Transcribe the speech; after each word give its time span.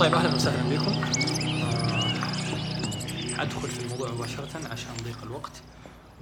طيب 0.00 0.14
أهلا 0.14 0.34
وسهلا 0.34 0.76
بكم 0.76 0.92
آه، 3.38 3.42
أدخل 3.42 3.68
في 3.68 3.84
الموضوع 3.84 4.10
مباشرة 4.10 4.68
عشان 4.72 4.92
ضيق 5.04 5.22
الوقت 5.22 5.62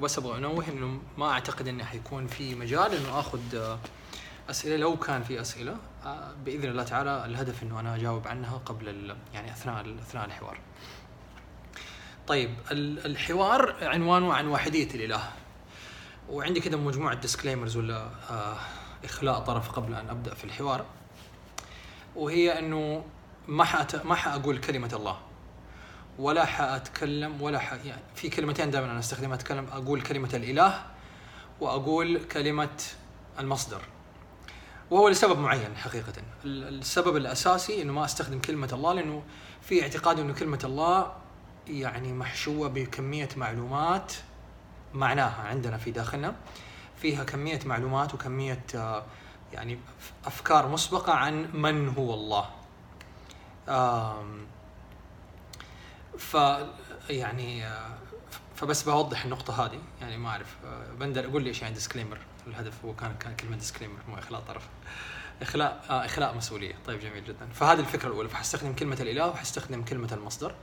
بس 0.00 0.18
أبغى 0.18 0.38
انوه 0.38 0.68
إنه 0.68 1.00
ما 1.18 1.30
أعتقد 1.30 1.68
إنه 1.68 1.84
حيكون 1.84 2.26
في 2.26 2.54
مجال 2.54 2.94
إنه 2.94 3.20
آخذ 3.20 3.40
آه، 3.56 3.78
أسئلة 4.50 4.76
لو 4.76 4.96
كان 4.96 5.22
في 5.22 5.40
أسئلة 5.40 5.76
آه، 6.04 6.32
بإذن 6.44 6.68
الله 6.70 6.82
تعالى 6.82 7.24
الهدف 7.24 7.62
إنه 7.62 7.80
أنا 7.80 7.94
أجاوب 7.96 8.28
عنها 8.28 8.56
قبل 8.66 9.16
يعني 9.34 9.50
أثناء 9.52 9.94
أثناء 10.08 10.24
الحوار. 10.24 10.58
طيب 12.26 12.54
ال- 12.70 13.06
الحوار 13.06 13.76
عنوانه 13.82 14.32
عن 14.34 14.46
واحديه 14.46 14.90
الإله. 14.94 15.22
وعندي 16.30 16.60
كده 16.60 16.76
مجموعة 16.76 17.14
ديسكليمرز 17.14 17.76
ولا 17.76 18.08
إخلاء 19.04 19.38
طرف 19.40 19.70
قبل 19.70 19.94
أن 19.94 20.08
أبدأ 20.10 20.34
في 20.34 20.44
الحوار. 20.44 20.84
وهي 22.16 22.58
إنه 22.58 23.04
ما 23.48 23.64
حأت... 23.64 24.06
ما 24.06 24.14
حأقول 24.14 24.58
كلمة 24.58 24.90
الله. 24.92 25.18
ولا 26.18 26.44
حأتكلم 26.44 27.42
ولا 27.42 27.58
ح... 27.58 27.72
يعني 27.72 28.02
في 28.14 28.28
كلمتين 28.28 28.70
دائما 28.70 28.90
أنا 28.90 28.98
أستخدمها 28.98 29.34
أتكلم 29.34 29.66
أقول 29.72 30.00
كلمة 30.02 30.30
الإله 30.34 30.82
وأقول 31.60 32.24
كلمة 32.24 32.82
المصدر. 33.38 33.80
وهو 34.90 35.08
لسبب 35.08 35.38
معين 35.38 35.76
حقيقة 35.76 36.12
ال- 36.44 36.78
السبب 36.78 37.16
الأساسي 37.16 37.82
أنه 37.82 37.92
ما 37.92 38.04
أستخدم 38.04 38.38
كلمة 38.40 38.68
الله 38.72 38.92
لأنه 38.92 39.22
في 39.62 39.82
اعتقاد 39.82 40.18
أنه 40.20 40.34
كلمة 40.34 40.60
الله 40.64 41.12
يعني 41.66 42.12
محشوة 42.12 42.68
بكمية 42.68 43.28
معلومات 43.36 44.12
معناها 44.94 45.42
عندنا 45.42 45.76
في 45.76 45.90
داخلنا 45.90 46.34
فيها 46.96 47.24
كمية 47.24 47.60
معلومات 47.66 48.14
وكمية 48.14 48.64
آه، 48.74 49.04
يعني 49.52 49.78
أفكار 50.26 50.68
مسبقة 50.68 51.12
عن 51.12 51.48
من 51.54 51.88
هو 51.88 52.14
الله 52.14 52.50
ف 56.18 56.36
يعني 57.10 57.66
آه، 57.66 57.98
فبس 58.56 58.82
بوضح 58.82 59.24
النقطة 59.24 59.66
هذه 59.66 59.80
يعني 60.00 60.18
ما 60.18 60.28
أعرف 60.28 60.56
آه، 60.64 60.92
بندر 61.00 61.26
قول 61.26 61.42
لي 61.42 61.48
إيش 61.48 61.62
يعني 61.62 61.74
disclaimer 61.74 62.18
الهدف 62.46 62.84
هو 62.84 62.94
كان 62.94 63.14
كان 63.20 63.36
كلمة 63.36 63.56
disclaimer 63.56 63.98
مو 64.08 64.18
إخلاء 64.18 64.40
طرف. 64.40 64.62
إخلاء 65.42 65.84
آه 65.90 66.04
إخلاء 66.04 66.36
مسؤولية. 66.36 66.74
طيب 66.86 67.00
جميل 67.00 67.24
جدا. 67.24 67.48
فهذه 67.54 67.80
الفكرة 67.80 68.08
الأولى. 68.08 68.28
فحستخدم 68.28 68.72
كلمة 68.72 68.96
الإله 69.00 69.26
وحستخدم 69.26 69.84
كلمة 69.84 70.08
المصدر. 70.12 70.54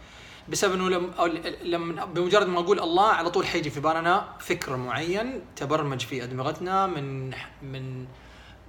بسبب 0.49 0.73
إنه 0.73 0.89
لم 0.89 1.11
أو 1.19 1.25
لما 1.63 2.05
بمجرد 2.05 2.47
ما 2.47 2.59
أقول 2.59 2.79
الله 2.79 3.07
على 3.07 3.29
طول 3.29 3.47
حيجي 3.47 3.69
في 3.69 3.79
بالنا 3.79 4.27
فكر 4.39 4.77
معين 4.77 5.41
تبرمج 5.55 6.05
في 6.05 6.23
أدمغتنا 6.23 6.87
من 6.87 7.29
من 7.61 8.07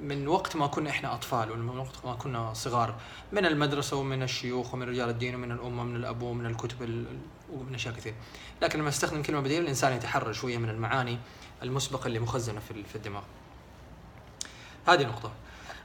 من 0.01 0.29
وقت 0.29 0.57
ما 0.57 0.67
كنا 0.67 0.91
إحنا 0.91 1.15
أطفال 1.15 1.51
ومن 1.51 1.79
وقت 1.79 1.95
ما 2.05 2.15
كنا 2.15 2.55
صغار 2.55 2.95
من 3.33 3.47
المدرسة 3.47 3.97
ومن 3.97 4.23
الشيوخ 4.23 4.75
ومن 4.75 4.89
رجال 4.89 5.09
الدين 5.09 5.35
ومن 5.35 5.53
الأمة 5.53 5.83
ومن 5.83 5.97
الأب 5.97 6.23
ومن 6.23 6.47
الكتب 6.47 6.83
ال- 6.83 7.19
ومن 7.53 7.75
أشياء 7.75 7.95
كثير. 7.95 8.15
لكن 8.63 8.79
لما 8.79 8.89
استخدم 8.89 9.23
كلمة 9.23 9.41
بديله 9.41 9.61
الإنسان 9.63 9.93
يتحرر 9.93 10.33
شوية 10.33 10.59
من 10.59 10.71
المعاني 10.71 11.19
المسبقة 11.63 12.07
اللي 12.07 12.19
مخزنة 12.19 12.61
في 12.61 12.71
ال- 12.71 12.85
في 12.85 12.97
الدماغ. 12.97 13.23
هذه 14.89 15.03
نقطة. 15.07 15.33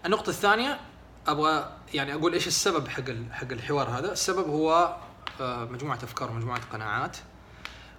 النقطة 0.06 0.30
الثانية 0.30 0.80
أبغى 1.28 1.72
يعني 1.94 2.14
أقول 2.14 2.34
إيش 2.34 2.48
السبب 2.48 2.88
حق 2.88 3.04
حق 3.32 3.52
الحوار 3.52 3.90
هذا. 3.90 4.12
السبب 4.12 4.50
هو 4.50 4.98
آه، 5.42 5.66
مجموعة 5.66 5.96
أفكار 6.04 6.32
ومجموعة 6.32 6.62
قناعات. 6.74 7.18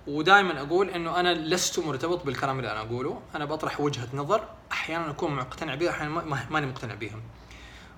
ودائما 0.07 0.61
أقول 0.61 0.91
إنه 0.91 1.21
أنا 1.21 1.35
لست 1.35 1.79
مرتبط 1.79 2.25
بالكلام 2.27 2.59
اللي 2.59 2.73
أنا 2.73 2.81
أقوله. 2.81 3.21
أنا 3.35 3.45
بطرح 3.45 3.81
وجهة 3.81 4.09
نظر 4.15 4.49
أحيانا 4.73 5.11
أكون 5.11 5.35
مقتنع 5.37 5.75
بها 5.75 5.91
أحيانا 5.91 6.11
ما- 6.11 6.25
ما- 6.25 6.47
ماني 6.51 6.67
مقتنع 6.67 6.95
بها 6.95 7.17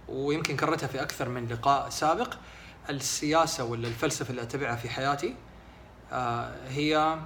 ويمكن 0.09 0.57
كررتها 0.57 0.87
في 0.87 1.03
أكثر 1.03 1.29
من 1.29 1.47
لقاء 1.49 1.89
سابق. 1.91 2.35
السياسة 2.91 3.65
ولا 3.65 3.89
الفلسفة 3.89 4.31
اللي 4.31 4.43
أتبعها 4.43 4.77
في 4.77 4.89
حياتي 4.89 5.35
آه، 6.13 6.69
هي 6.69 7.19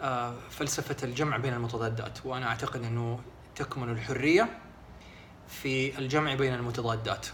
آه، 0.00 0.34
فلسفة 0.50 0.96
الجمع 1.02 1.36
بين 1.36 1.54
المتضادات. 1.54 2.18
وأنا 2.26 2.46
أعتقد 2.46 2.84
إنه 2.84 3.20
تكمن 3.56 3.88
الحرية 3.92 4.58
في 5.48 5.98
الجمع 5.98 6.34
بين 6.34 6.54
المتضادات. 6.54 7.26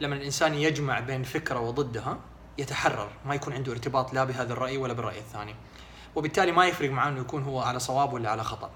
لما 0.00 0.14
الإنسان 0.14 0.54
يجمع 0.54 1.00
بين 1.00 1.22
فكرة 1.22 1.60
وضدها 1.60 2.18
يتحرر. 2.58 3.10
ما 3.26 3.34
يكون 3.34 3.52
عنده 3.52 3.72
ارتباط 3.72 4.14
لا 4.14 4.24
بهذا 4.24 4.52
الرأي 4.52 4.76
ولا 4.76 4.92
بالرأي 4.92 5.18
الثاني. 5.18 5.54
وبالتالي 6.16 6.52
ما 6.52 6.66
يفرق 6.66 6.90
معاه 6.90 7.08
إنه 7.08 7.20
يكون 7.20 7.42
هو 7.42 7.60
على 7.60 7.78
صواب 7.78 8.12
ولا 8.12 8.30
على 8.30 8.44
خطأ. 8.44 8.70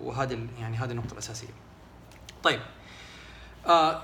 وهذا 0.00 0.38
يعني 0.58 0.76
هذه 0.76 0.90
النقطة 0.90 1.12
الأساسية. 1.12 1.48
طيب. 2.42 2.60
آه 3.66 4.02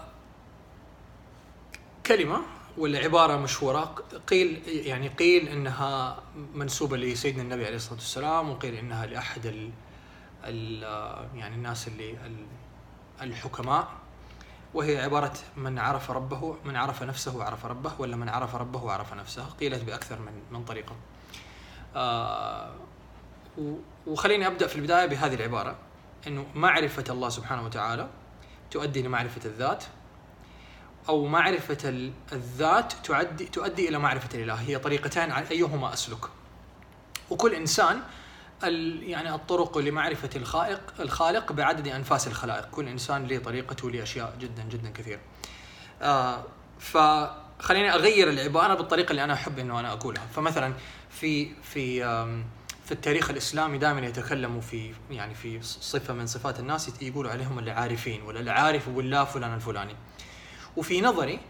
كلمة 2.07 2.41
ولا 2.79 2.99
عبارة 2.99 3.37
مشهورة؟ 3.37 3.95
قيل 4.29 4.63
يعني 4.69 5.09
قيل 5.09 5.49
إنها 5.49 6.23
منسوبة 6.55 6.97
لسيدنا 6.97 7.43
النبي 7.43 7.67
عليه 7.67 7.77
الصلاة 7.77 7.95
والسلام 7.95 8.51
وقيل 8.51 8.75
إنها 8.75 9.07
لأحد 9.07 9.71
ال 10.45 10.83
يعني 11.35 11.55
الناس 11.55 11.89
اللي 11.89 12.11
ال- 12.11 12.47
الحكماء. 13.23 13.89
وهي 14.75 15.01
عبارة 15.03 15.33
من 15.57 15.79
عرف 15.79 16.11
ربه 16.11 16.57
من 16.65 16.77
عرف 16.77 17.03
نفسه 17.03 17.45
عرف 17.45 17.67
ربه 17.67 17.93
ولا 17.99 18.17
من 18.17 18.29
عرف 18.29 18.55
ربه 18.55 18.85
وعرف 18.85 19.15
نفسه؟ 19.15 19.45
قيلت 19.61 19.85
بأكثر 19.85 20.19
من 20.19 20.43
من 20.51 20.65
طريقة. 20.65 20.97
آه 21.97 22.71
وخليني 24.07 24.47
أبدأ 24.47 24.67
في 24.67 24.77
البداية 24.77 25.07
بهذه 25.07 25.35
العبارة 25.35 25.77
أنه 26.27 26.47
معرفة 26.55 27.05
الله 27.11 27.29
سبحانه 27.29 27.65
وتعالى 27.65 28.09
تؤدي 28.71 29.03
لمعرفة 29.03 29.41
الذات 29.45 29.85
أو 31.09 31.27
معرفة 31.27 31.89
ال- 31.89 32.13
الذات 32.33 32.93
تؤدي 32.93 33.45
تؤدي 33.45 33.89
إلى 33.89 33.99
معرفة 33.99 34.29
الإله. 34.35 34.55
هي 34.55 34.79
طريقتان 34.79 35.31
عن 35.33 35.43
أيهما 35.43 35.93
أسلك. 35.93 36.25
وكل 37.31 37.55
إنسان 37.55 38.01
ال 38.65 39.03
يعني 39.03 39.35
الطرق 39.35 39.79
لمعرفة 39.79 40.31
الخالق 40.37 40.81
الخالق 41.01 41.53
بعدد 41.53 41.89
أنفاس 41.89 42.27
الخلائق. 42.27 42.67
كل 42.71 42.89
إنسان 42.89 43.27
له 43.27 43.39
طريقته 43.39 43.91
لأشياء 43.91 44.37
جدا 44.41 44.63
جدا 44.63 44.91
كثير. 44.91 45.19
آه 46.03 46.45
فخليني 47.59 47.95
أغير 47.95 48.31
العبارة 48.31 48.75
بالطريقة 48.75 49.11
اللي 49.11 49.25
أنا 49.25 49.33
أحب 49.33 49.59
أنه 49.59 49.81
أنا 49.81 49.93
أقولها. 49.93 50.27
فمثلا 50.35 50.75
في 51.11 51.55
في 51.63 52.05
في 52.85 52.93
التاريخ 52.93 53.31
الإسلامي 53.31 53.79
دائما 53.79 54.07
يتكلموا 54.07 54.61
في 54.61 54.95
يعني 55.11 55.35
في 55.35 55.63
صفة 55.63 56.15
من 56.15 56.27
صفات 56.27 56.61
الناس 56.61 57.03
يقولوا 57.03 57.31
عليهم 57.31 57.59
العارفين 57.59 58.23
ولا 58.23 58.41
العارف 58.41 58.89
بالله 58.89 59.25
فلان 59.25 59.55
الفلاني. 59.55 59.97
وفي 60.77 61.01
نظري 61.01 61.41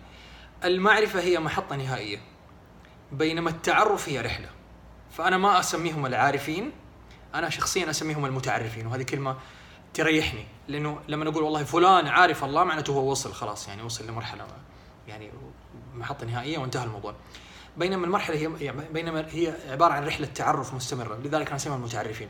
المعرفة 0.65 1.21
هي 1.21 1.41
محطة 1.41 1.77
نهائية 1.77 2.19
بينما 3.13 3.51
التعرف 3.51 4.09
هي 4.09 4.21
رحلة. 4.21 4.49
فأنا 5.11 5.39
ما 5.39 5.61
أسميهم 5.61 6.07
العارفين 6.07 6.73
أنا 7.35 7.51
شخصيا 7.51 7.91
أسميهم 7.91 8.27
المتعرفين. 8.27 8.87
وهذه 8.87 9.03
كلمة 9.03 9.37
تريحني 9.95 10.47
لأنه 10.69 11.01
لما 11.09 11.25
نقول 11.25 11.43
والله 11.43 11.65
فلان 11.65 12.07
عارف 12.07 12.45
الله 12.45 12.65
معناته 12.65 12.93
هو 12.93 13.11
وصل 13.11 13.33
خلاص 13.33 13.69
يعني 13.69 13.83
وصل 13.83 14.07
لمرحلة 14.07 14.47
يعني 15.09 15.31
محطة 15.99 16.27
نهائية 16.27 16.59
وانتهى 16.59 16.85
الموضوع. 16.85 17.15
بينما 17.77 18.07
المرحلة 18.07 18.37
هي 18.37 18.65
يعني 18.65 18.89
بينما 18.93 19.27
هي 19.31 19.55
عبارة 19.71 19.93
عن 19.93 20.07
رحلة 20.07 20.27
تعرف 20.27 20.75
مستمرة 20.75 21.15
لذلك 21.15 21.47
أنا 21.47 21.57
اسميهم 21.57 21.79
المتعرفين. 21.79 22.29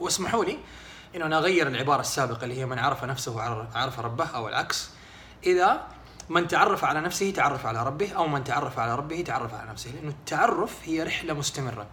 واسمحوا 0.00 0.44
لي 0.44 0.58
انه 1.16 1.26
أنا 1.26 1.38
أغير 1.38 1.66
العبارة 1.66 2.00
السابقة 2.00 2.44
اللي 2.44 2.58
هي 2.60 2.66
من 2.66 2.78
عرف 2.78 3.04
نفسه 3.04 3.42
عرف- 3.74 4.00
ربه 4.00 4.24
أو 4.26 4.48
العكس. 4.48 4.90
إذا 5.46 5.86
من 6.28 6.48
تعرف 6.48 6.84
على 6.84 7.00
نفسه 7.00 7.30
تعرف 7.30 7.66
على 7.66 7.82
ربه 7.86 8.12
أو 8.12 8.26
من 8.28 8.44
تعرف 8.44 8.78
على 8.78 8.94
ربه 8.94 9.22
تعرف 9.22 9.54
على 9.54 9.70
نفسه 9.70 9.90
لأنه 9.90 10.10
التعرف 10.10 10.76
هي 10.84 11.02
رحلة 11.02 11.34
مستمرة. 11.34 11.86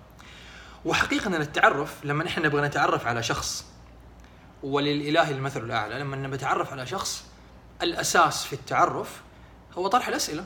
وحقيقة 0.86 1.28
أن 1.28 1.36
التعرف 1.42 2.06
لما 2.06 2.24
نحن 2.24 2.42
نبغى 2.42 2.62
نتعرف 2.62 3.08
على 3.08 3.24
شخص 3.24 3.66
وللإله 4.64 5.32
المثل 5.32 5.64
الأعلى 5.64 6.00
لما 6.00 6.18
نتعرف 6.28 6.72
على 6.72 6.88
شخص 6.88 7.26
الأساس 7.82 8.46
في 8.46 8.54
التعرف 8.54 9.22
هو 9.78 9.88
طرح 9.88 10.08
الأسئلة. 10.08 10.46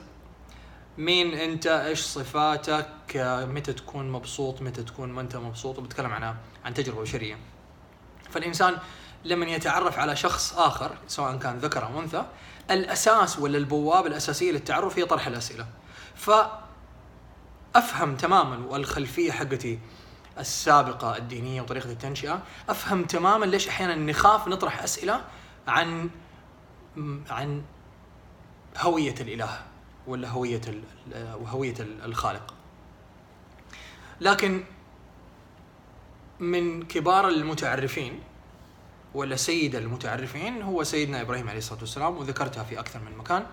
مين 0.97 1.33
أنت؟ 1.33 1.67
إيش 1.67 2.01
صفاتك؟ 2.01 2.87
متى 3.53 3.73
تكون 3.73 4.11
مبسوط؟ 4.11 4.61
متى 4.61 4.83
تكون 4.83 5.09
ما 5.09 5.21
أنت 5.21 5.35
مبسوط؟ 5.35 5.77
وبتكلم 5.77 6.11
عن 6.11 6.35
عن 6.65 6.73
تجربة 6.73 7.01
بشرية. 7.01 7.37
فالإنسان 8.29 8.77
لما 9.23 9.45
يتعرف 9.45 9.99
على 9.99 10.15
شخص 10.15 10.53
آخر 10.57 10.97
سواء 11.07 11.37
كان 11.37 11.57
ذكر 11.57 11.85
أو 11.85 11.99
أنثى 11.99 12.25
الأساس 12.71 13.39
ولا 13.39 13.57
البوابة 13.57 14.07
الأساسية 14.07 14.51
للتعرف 14.51 14.97
هي 14.99 15.05
طرح 15.05 15.27
الأسئلة. 15.27 15.67
ف 16.15 16.31
افهم 17.75 18.15
تماما 18.15 18.65
والخلفية 18.65 19.31
حقتي 19.31 19.79
السابقة 20.39 21.17
الدينية 21.17 21.61
وطريقة 21.61 21.91
التنشئة 21.91 22.41
أفهم 22.69 23.03
تماما 23.03 23.45
ليش 23.45 23.67
أحيانا 23.67 23.95
نخاف 23.95 24.47
نطرح 24.47 24.83
أسئلة 24.83 25.21
عن 25.67 26.09
عن 27.29 27.63
هوية 28.77 29.15
الإله. 29.19 29.61
ولا 30.07 30.29
هوية 30.29 30.61
وهوية 31.15 31.73
ال- 31.79 32.01
الخالق. 32.05 32.53
لكن 34.21 34.63
من 36.39 36.83
كبار 36.83 37.27
المتعرفين 37.29 38.19
ولا 39.13 39.35
سيد 39.35 39.75
المتعرفين 39.75 40.61
هو 40.61 40.83
سيدنا 40.83 41.21
إبراهيم 41.21 41.49
عليه 41.49 41.57
الصلاة 41.57 41.79
والسلام 41.79 42.17
وذكرتها 42.17 42.63
في 42.63 42.79
أكثر 42.79 42.99
من 42.99 43.17
مكان 43.17 43.45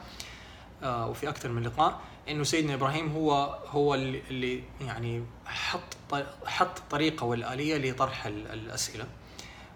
آه، 0.82 1.06
وفي 1.08 1.28
أكثر 1.28 1.48
من 1.48 1.62
لقاء 1.62 2.00
إنه 2.28 2.44
سيدنا 2.44 2.74
إبراهيم 2.74 3.12
هو 3.12 3.32
هو 3.66 3.94
اللي- 3.94 4.62
يعني 4.80 5.24
حط 5.46 5.80
حط 6.46 6.78
طريقة 6.90 7.24
والآلية 7.24 7.90
لطرح 7.90 8.26
ال- 8.26 8.46
الأسئلة. 8.46 9.06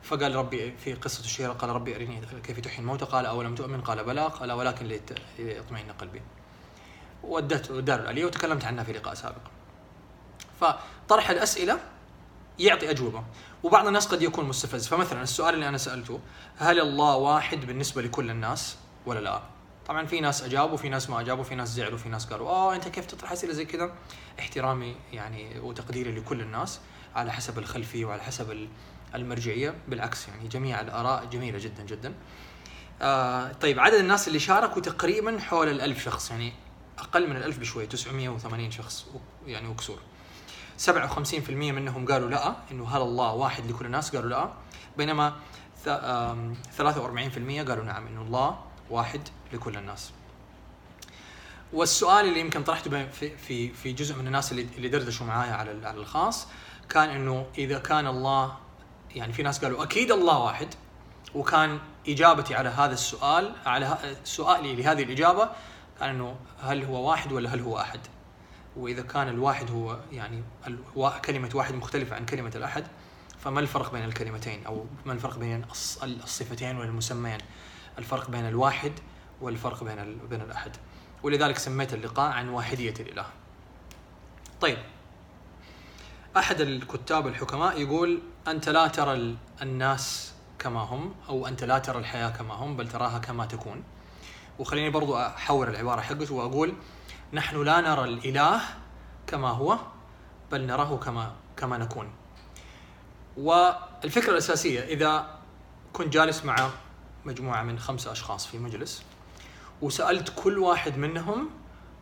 فقال 0.02 0.37
ربي 0.37 0.73
في 0.76 0.94
قصة 0.94 1.20
الشهيره 1.25 1.52
قال 1.52 1.70
ربي 1.70 1.96
أرني 1.96 2.20
كيف 2.44 2.61
تحيي 2.61 2.78
الموتى؟ 2.78 3.05
قال 3.05 3.26
أولم 3.26 3.55
تؤمن؟ 3.55 3.81
قال 3.81 4.05
بلى. 4.05 4.23
قال 4.26 4.52
ولكن 4.52 4.87
ليطمئن 5.38 5.93
قلبي. 5.99 6.23
ودته 7.28 7.81
دار 7.81 8.00
الاليه 8.00 8.25
وتكلمت 8.25 8.64
عنها 8.64 8.84
في 8.84 8.93
لقاء 8.93 9.14
سابق. 9.14 9.40
فطرح 10.61 11.31
الأسئلة 11.31 11.78
يعطي 12.58 12.90
أجوبة 12.90 13.25
وبعض 13.62 13.87
الناس 13.87 14.06
قد 14.06 14.23
يكون 14.23 14.44
مستفز. 14.44 14.88
فمثلا 14.88 15.23
السؤال 15.23 15.55
اللي 15.55 15.69
أنا 15.69 15.78
سألته 15.78 16.20
هل 16.58 16.81
الله 16.81 17.17
واحد 17.17 17.67
بالنسبة 17.67 18.02
لكل 18.02 18.31
الناس 18.31 18.76
ولا 19.06 19.20
لا؟ 19.20 19.40
طبعا 19.87 20.06
في 20.06 20.20
ناس 20.20 20.43
أجابوا 20.43 20.76
في 20.76 20.88
ناس 20.88 21.11
ما 21.11 21.20
أجابوا 21.20 21.44
في 21.44 21.55
ناس 21.55 21.69
زعلوا 21.69 21.99
في 21.99 22.08
ناس 22.08 22.26
قالوا 22.26 22.49
آه 22.49 22.75
أنت 22.75 22.88
كيف 22.88 23.06
تطرح 23.06 23.32
أسئلة 23.32 23.52
زي 23.52 23.64
كذا؟ 23.64 23.93
احترامي 24.38 24.96
يعني 25.12 25.58
وتقديري 25.61 26.12
لكل 26.12 26.40
الناس 26.40 26.81
على 27.17 27.32
حسب 27.32 27.58
الخلفية 27.58 28.05
وعلى 28.05 28.23
حسب 28.23 28.50
ال- 28.50 28.69
المرجعية. 29.14 29.75
بالعكس 29.88 30.28
يعني 30.28 30.49
جميع 30.49 30.81
الآراء 30.81 31.25
جميلة 31.25 31.58
جدا 31.58 31.82
جدا. 31.82 32.14
آه 33.02 33.52
طيب 33.52 33.81
عدد 33.81 33.94
الناس 33.94 34.28
اللي 34.28 34.38
شاركوا 34.38 34.82
تقريبا 34.82 35.38
حول 35.38 35.69
الألف 35.69 36.05
شخص. 36.05 36.31
يعني 36.31 36.52
أقل 36.99 37.31
من 37.31 37.37
الألف 37.37 37.59
بشوية 37.59 37.85
980 37.89 38.71
شخص 38.71 39.07
يعني 39.47 39.69
وكسور. 39.69 39.99
57% 40.79 41.51
منهم 41.51 42.07
قالوا 42.07 42.31
لأ 42.31 42.55
إنه 42.71 42.89
هل 42.97 43.03
الله 43.03 43.33
واحد 43.33 43.71
لكل 43.71 43.87
الناس 43.87 44.17
قالوا 44.17 44.31
لأ. 44.31 44.51
بينما 44.97 45.33
ث- 45.85 45.89
آم، 45.89 46.57
43% 46.79 47.63
قالوا 47.63 47.85
نعم 47.85 48.07
إنه 48.07 48.23
الله 48.23 48.59
واحد 48.91 49.21
لكل 49.53 49.77
الناس. 49.77 50.11
والسؤال 51.73 52.29
اللي 52.29 52.41
يمكن 52.41 52.63
طرحته 52.63 53.07
في 53.11 53.37
في 53.37 53.69
في 53.73 53.93
جزء 53.93 54.15
من 54.17 54.27
الناس 54.27 54.53
اللي 54.53 54.67
اللي 54.77 54.89
دردشوا 54.89 55.27
معايا 55.27 55.53
على 55.53 55.87
على 55.87 55.97
الخاص 56.01 56.47
كان 56.89 57.09
إنه 57.11 57.47
إذا 57.59 57.79
كان 57.79 58.07
الله 58.07 58.57
يعني 59.15 59.33
في 59.33 59.43
ناس 59.43 59.65
قالوا 59.65 59.83
أكيد 59.83 60.13
الله 60.13 60.39
واحد 60.39 60.75
وكان 61.35 61.79
إجابتي 62.09 62.55
على 62.55 62.69
هذا 62.69 62.93
السؤال 62.95 63.53
على 63.67 63.99
سؤالي 64.25 64.75
لهذه 64.77 65.03
الإجابة 65.03 65.49
إنه 66.03 66.37
هل 66.61 66.85
هو 66.85 67.11
واحد 67.11 67.33
ولا 67.33 67.55
هل 67.55 67.61
هو 67.61 67.79
أحد؟ 67.81 68.01
وإذا 68.77 69.03
كان 69.03 69.29
الواحد 69.29 69.71
هو 69.71 69.99
يعني 70.13 70.43
كلمة 71.25 71.51
واحد 71.55 71.75
مختلفة 71.75 72.17
عن 72.17 72.27
كلمة 72.27 72.53
الأحد 72.57 72.85
فما 73.39 73.61
الفرق 73.61 73.93
بين 73.93 74.05
الكلمتين 74.05 74.67
أو 74.67 74.87
ما 75.07 75.13
الفرق 75.13 75.39
بين 75.39 75.65
الص- 75.65 76.03
الصفتين 76.03 76.77
والمسميين؟ 76.79 77.39
الفرق 77.99 78.31
بين 78.31 78.49
الواحد 78.49 78.93
والفرق 79.41 79.85
بين 79.85 80.19
بين 80.31 80.41
الأحد. 80.41 80.77
ولذلك 81.23 81.59
سميت 81.59 81.95
اللقاء 81.95 82.33
عن 82.33 82.49
واحدية 82.49 82.95
الإله. 83.01 83.27
طيب 84.61 84.79
أحد 86.37 86.61
الكتاب 86.61 87.27
الحكماء 87.27 87.81
يقول 87.81 88.21
أنت 88.49 88.69
لا 88.69 88.87
ترى 88.89 89.13
ال- 89.13 89.37
الناس 89.63 90.33
كما 90.59 90.81
هم 90.81 91.15
أو 91.29 91.47
أنت 91.47 91.65
لا 91.65 91.79
ترى 91.79 91.99
الحياة 91.99 92.31
كما 92.31 92.55
هم 92.55 92.77
بل 92.77 92.89
تراها 92.89 93.19
كما 93.19 93.47
تكون. 93.47 93.83
وخليني 94.58 94.91
برضو 94.91 95.17
أحور 95.17 95.69
العبارة 95.69 96.00
حقته 96.00 96.35
وأقول 96.35 96.75
نحن 97.32 97.62
لا 97.62 97.81
نرى 97.81 98.05
الإله 98.05 98.61
كما 99.26 99.49
هو 99.49 99.79
بل 100.53 100.67
نراه 100.67 100.97
كما 100.97 101.35
كما 101.56 101.79
نكون. 101.79 102.11
والفكرة 103.37 104.31
الأساسية 104.32 104.81
إذا 104.81 105.38
كنت 105.93 106.12
جالس 106.12 106.44
مع 106.44 106.70
مجموعة 107.25 107.62
من 107.62 107.79
خمسة 107.79 108.12
أشخاص 108.12 108.47
في 108.47 108.58
مجلس 108.58 109.03
وسألت 109.82 110.32
كل 110.37 110.59
واحد 110.59 110.99
منهم 110.99 111.50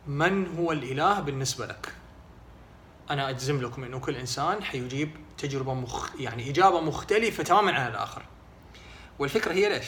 من 0.07 0.57
هو 0.57 0.71
الإله 0.71 1.19
بالنسبة 1.19 1.65
لك؟ 1.65 1.93
أنا 3.09 3.29
أجزم 3.29 3.61
لكم 3.61 3.83
إنه 3.83 3.99
كل 3.99 4.15
إنسان 4.15 4.63
حيجيب 4.63 5.11
تجربة 5.37 5.73
مخ 5.73 6.15
يعني 6.19 6.49
إجابة 6.49 6.81
مختلفة 6.81 7.43
تماما 7.43 7.71
عن 7.71 7.91
الآخر. 7.91 8.25
والفكرة 9.19 9.53
هي 9.53 9.69
ليش؟ 9.69 9.87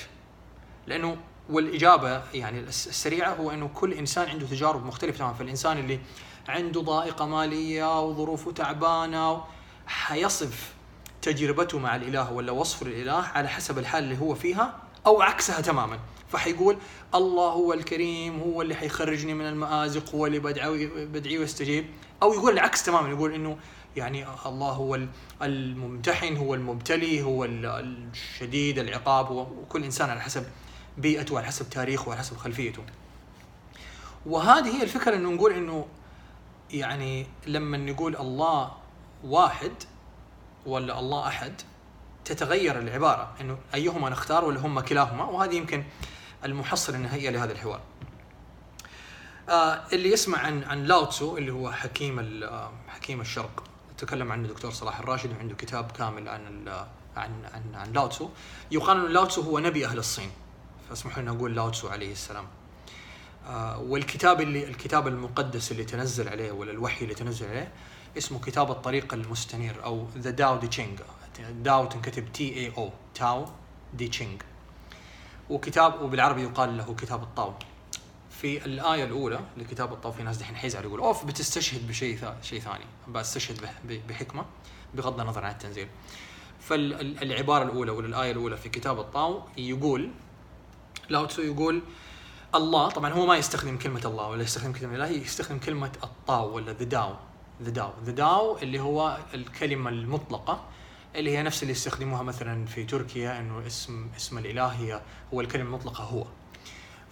لأنه 0.87 1.17
والإجابة 1.49 2.21
يعني 2.33 2.59
الس- 2.59 2.87
السريعة 2.87 3.33
هو 3.33 3.51
إنه 3.51 3.67
كل 3.73 3.93
إنسان 3.93 4.29
عنده 4.29 4.45
تجارب 4.47 4.85
مختلفة 4.85 5.17
تماما. 5.17 5.33
فالإنسان 5.33 5.77
اللي 5.77 5.99
عنده 6.47 6.81
ضائقة 6.81 7.25
مالية 7.25 8.01
وظروفه 8.01 8.51
تعبانة 8.51 9.43
حيصف 9.87 10.73
تجربته 11.21 11.79
مع 11.79 11.95
الإله 11.95 12.31
ولا 12.33 12.51
وصفه 12.51 12.85
للاله 12.85 13.13
على 13.13 13.47
حسب 13.47 13.77
الحال 13.77 14.03
اللي 14.03 14.17
هو 14.19 14.35
فيها 14.35 14.75
أو 15.05 15.21
عكسها 15.21 15.61
تماما. 15.61 15.99
فحيقول 16.31 16.77
الله 17.15 17.49
هو 17.49 17.73
الكريم 17.73 18.39
هو 18.39 18.61
اللي 18.61 18.75
حيخرجني 18.75 19.33
من 19.33 19.45
المآزق 19.47 20.15
هو 20.15 20.25
اللي 20.25 20.39
بدعوي 20.39 21.05
بدعيه 21.05 21.39
ويستجيب 21.39 21.85
أو 22.23 22.33
يقول 22.33 22.53
العكس 22.53 22.83
تماما 22.83 23.09
يقول 23.09 23.33
إنه 23.33 23.57
يعني 23.95 24.25
الله 24.45 24.69
هو 24.69 24.95
ال- 24.95 25.07
الممتحن 25.41 26.37
هو 26.37 26.53
المبتلي 26.55 27.21
هو 27.21 27.45
ال- 27.45 27.65
الشديد 28.13 28.79
العقاب 28.79 29.31
وكل 29.31 29.83
إنسان 29.83 30.09
على 30.09 30.21
حسب 30.21 30.43
بيئته 30.97 31.37
على 31.37 31.47
حسب 31.47 31.69
تاريخه 31.69 32.11
على 32.11 32.19
حسب 32.19 32.37
خلفيته. 32.37 32.83
وهذه 34.25 34.77
هي 34.77 34.83
الفكرة 34.83 35.15
إنه 35.15 35.29
نقول 35.29 35.53
إنه 35.53 35.87
يعني 36.71 37.27
لما 37.47 37.77
نقول 37.77 38.15
الله 38.15 38.71
واحد 39.23 39.71
ولا 40.65 40.99
الله 40.99 41.27
أحد 41.27 41.53
تتغير 42.25 42.79
العبارة. 42.79 43.33
إنه 43.41 43.57
أيهما 43.73 44.09
نختار 44.09 44.45
ولا 44.45 44.59
هم 44.59 44.79
كلاهما. 44.79 45.23
وهذه 45.23 45.55
يمكن 45.55 45.83
المحصله 46.45 46.95
النهائيه 46.95 47.29
لهذا 47.29 47.51
الحوار. 47.51 47.81
آه 49.49 49.83
اللي 49.93 50.11
يسمع 50.11 50.37
عن 50.39 50.63
عن 50.63 50.83
لاوتسو 50.83 51.37
اللي 51.37 51.51
هو 51.51 51.71
حكيم 51.71 52.43
آه، 52.43 52.71
حكيم 52.87 53.21
الشرق. 53.21 53.63
تكلم 53.97 54.31
عنه 54.31 54.47
دكتور 54.47 54.71
صلاح 54.71 54.99
الراشد 54.99 55.31
وعنده 55.35 55.55
كتاب 55.55 55.91
كامل 55.91 56.29
عن 56.29 56.47
ال- 56.47 56.85
عن 57.17 57.45
عن 57.53 57.75
عن 57.75 57.93
لاوتسو 57.93 58.29
يقال 58.71 59.05
ان 59.05 59.11
لاوتسو 59.13 59.41
هو 59.41 59.59
نبي 59.59 59.85
أهل 59.85 59.97
الصين. 59.97 60.31
فاسمحوا 60.89 61.21
لنا 61.21 61.31
نقول 61.31 61.55
لاوتسو 61.55 61.87
عليه 61.87 62.11
السلام. 62.11 62.45
آه 63.47 63.79
والكتاب 63.79 64.41
اللي 64.41 64.63
الكتاب 64.63 65.07
المقدس 65.07 65.71
اللي 65.71 65.83
تنزل 65.83 66.29
عليه 66.29 66.51
ولا 66.51 66.71
الوحي 66.71 67.03
اللي 67.03 67.15
تنزل 67.15 67.47
عليه 67.47 67.71
اسمه 68.17 68.39
كتاب 68.39 68.71
الطريق 68.71 69.13
المستنير 69.13 69.83
أو 69.83 70.07
the 70.17 70.29
داو 70.29 70.57
دي 70.57 70.67
تشينج 70.67 70.99
داو 71.51 71.85
تنكتب 71.85 72.31
T 72.33 72.53
A 72.53 72.73
O 72.77 72.91
تاو 73.15 73.45
دي 73.93 74.07
تشينج 74.07 74.41
وكتاب 75.49 76.01
وبالعربي 76.01 76.43
يقال 76.43 76.77
له 76.77 76.95
كتاب 76.95 77.23
الطاو. 77.23 77.53
في 78.29 78.65
الآية 78.65 79.03
الأولى 79.03 79.39
لكتاب 79.57 79.93
الطاو 79.93 80.11
في 80.11 80.23
ناس 80.23 80.37
دحين 80.37 80.55
حيزعل 80.55 80.83
يقول 80.83 80.99
أوف 80.99 81.25
بتستشهد 81.25 81.87
بشيء 81.87 82.19
شيء 82.41 82.59
ثاني. 82.59 82.85
بستشهد 83.07 83.69
بحكمة 84.09 84.45
بغض 84.93 85.21
النظر 85.21 85.45
عن 85.45 85.51
التنزيل. 85.51 85.87
فالعبارة 86.59 87.63
الأولى 87.63 87.91
ولا 87.91 88.07
الآية 88.07 88.31
الأولى 88.31 88.57
في 88.57 88.69
كتاب 88.69 88.99
الطاو 88.99 89.43
يقول 89.57 90.11
لاو 91.09 91.25
تسو 91.25 91.41
يقول 91.41 91.81
الله. 92.55 92.89
طبعا 92.89 93.13
هو 93.13 93.25
ما 93.25 93.37
يستخدم 93.37 93.77
كلمة 93.77 94.01
الله 94.05 94.27
ولا 94.27 94.43
يستخدم 94.43 94.73
كلمة 94.73 94.93
الله 94.93 95.07
يستخدم 95.07 95.59
كلمة 95.59 95.91
الطاو 96.03 96.55
ولا 96.55 96.73
the 96.73 96.83
داو 96.83 97.13
ذا 97.63 97.69
داو 97.69 97.91
ذا 98.03 98.11
داو 98.11 98.57
اللي 98.57 98.79
هو 98.79 99.17
الكلمة 99.33 99.89
المطلقة 99.89 100.65
اللي 101.15 101.37
هي 101.37 101.43
نفس 101.43 101.63
اللي 101.63 101.71
يستخدموها 101.71 102.23
مثلا 102.23 102.65
في 102.65 102.83
تركيا 102.83 103.39
إنه 103.39 103.67
اسم 103.67 104.07
اسم 104.17 104.37
الإله 104.37 104.67
هي 104.67 105.01
هو 105.33 105.41
الكلمة 105.41 105.65
المطلقة 105.65 106.03
هو. 106.03 106.25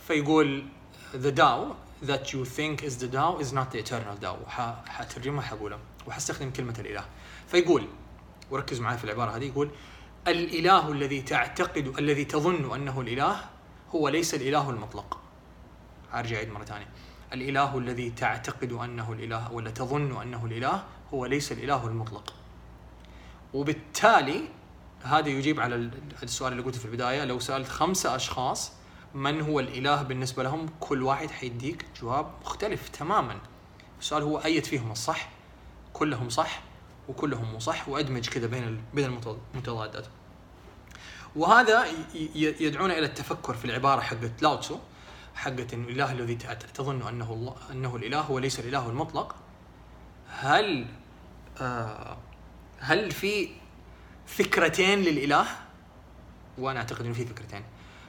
فيقول 0.08 0.66
the 1.14 1.32
Tao 1.32 1.76
that 2.08 2.34
you 2.34 2.46
think 2.46 2.84
is 2.84 2.98
the 3.02 3.08
Tao 3.08 3.40
is 3.40 3.54
not 3.54 3.72
the 3.72 3.80
eternal 3.80 4.18
Tao 4.22 4.50
حترجمها 4.88 5.42
حقولها 5.42 5.80
وحستخدم 6.08 6.52
كلمة 6.52 6.76
الإله. 6.80 7.06
فيقول 7.48 7.88
وركز 8.52 8.80
معي 8.80 8.98
في 8.98 9.04
العبارة 9.04 9.32
هذه 9.32 9.46
يقول 9.46 9.70
الإله 10.28 10.92
الذي 10.92 11.22
تعتقد 11.22 11.94
الذي 12.00 12.26
تظن 12.26 12.74
أنه 12.74 13.02
الإله 13.02 13.55
هو 13.96 14.10
ليس 14.10 14.34
الإله 14.34 14.70
المطلق. 14.70 15.18
أرجع 16.14 16.36
أعيد 16.38 16.50
مرة 16.50 16.64
ثانية. 16.66 16.88
الإله 17.34 17.78
الذي 17.78 18.10
تعتقد 18.10 18.72
أنه 18.72 19.14
الإله 19.14 19.52
ولا 19.52 19.72
تظن 19.72 20.22
أنه 20.22 20.46
الإله 20.46 20.84
هو 21.14 21.26
ليس 21.26 21.52
الإله 21.52 21.88
المطلق. 21.88 22.34
وبالتالي 23.54 24.42
هذا 25.04 25.30
يجيب 25.30 25.60
على 25.60 25.76
ال- 25.76 25.92
السؤال 26.24 26.52
اللي 26.52 26.64
قلته 26.64 26.80
في 26.80 26.86
البداية. 26.86 27.24
لو 27.26 27.40
سألت 27.40 27.68
خمسة 27.68 28.16
أشخاص 28.16 28.72
من 29.14 29.42
هو 29.42 29.60
الإله 29.60 30.02
بالنسبة 30.02 30.44
لهم 30.44 30.70
كل 30.80 31.04
واحد 31.04 31.32
حيديك 31.32 31.86
جواب 32.02 32.32
مختلف 32.46 32.90
تماما. 32.90 33.38
السؤال 34.00 34.24
هو 34.24 34.38
أية 34.38 34.62
فيهم 34.62 34.92
الصح؟ 34.92 35.30
كلهم 35.94 36.30
صح 36.30 36.62
وكلهم 37.10 37.52
مو 37.52 37.60
صح؟ 37.60 37.90
وأدمج 37.90 38.30
كذا 38.30 38.48
بين 38.48 38.82
بين 38.94 39.06
المتض- 39.06 39.38
المتضادات. 39.54 40.06
وهذا 41.36 41.86
يدعونا 42.36 42.98
إلى 42.98 43.06
التفكر 43.06 43.54
في 43.54 43.66
العبارة 43.66 44.02
حقت 44.02 44.42
لاوتسو 44.42 44.78
حقت 45.36 45.74
الإله 45.74 46.12
الذي 46.12 46.36
تظن 46.74 47.08
أنه 47.08 47.34
الله 47.34 47.56
أنه 47.72 47.96
الإله 47.96 48.20
هو 48.20 48.40
ليس 48.40 48.60
الإله 48.60 48.90
المطلق. 48.90 49.36
هل 50.30 50.86
آه 51.62 52.18
هل 52.80 53.12
في 53.12 53.50
فكرتين 54.26 55.00
للإله؟ 55.00 55.46
وأنا 56.58 56.80
أعتقد 56.80 57.06
إنه 57.06 57.14
في 57.14 57.26
فكرتين. 57.26 57.64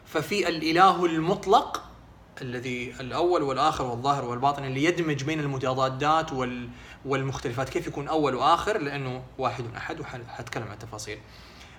ففي 0.06 0.48
الإله 0.48 1.06
المطلق 1.06 1.82
الذي 2.42 2.94
الأول 3.00 3.42
والآخر 3.42 3.84
والظاهر 3.84 4.24
والباطن 4.24 4.64
اللي 4.64 4.84
يدمج 4.84 5.24
بين 5.24 5.40
المتضادات 5.40 6.32
وال 6.32 6.68
والمختلفات. 7.04 7.68
كيف 7.68 7.86
يكون 7.86 8.08
أول 8.08 8.34
وآخر؟ 8.34 8.78
لأنه 8.78 9.22
واحد 9.38 9.64
أحد 9.76 10.00
وحتكلم 10.00 10.64
عن 10.64 10.72
التفاصيل. 10.72 11.18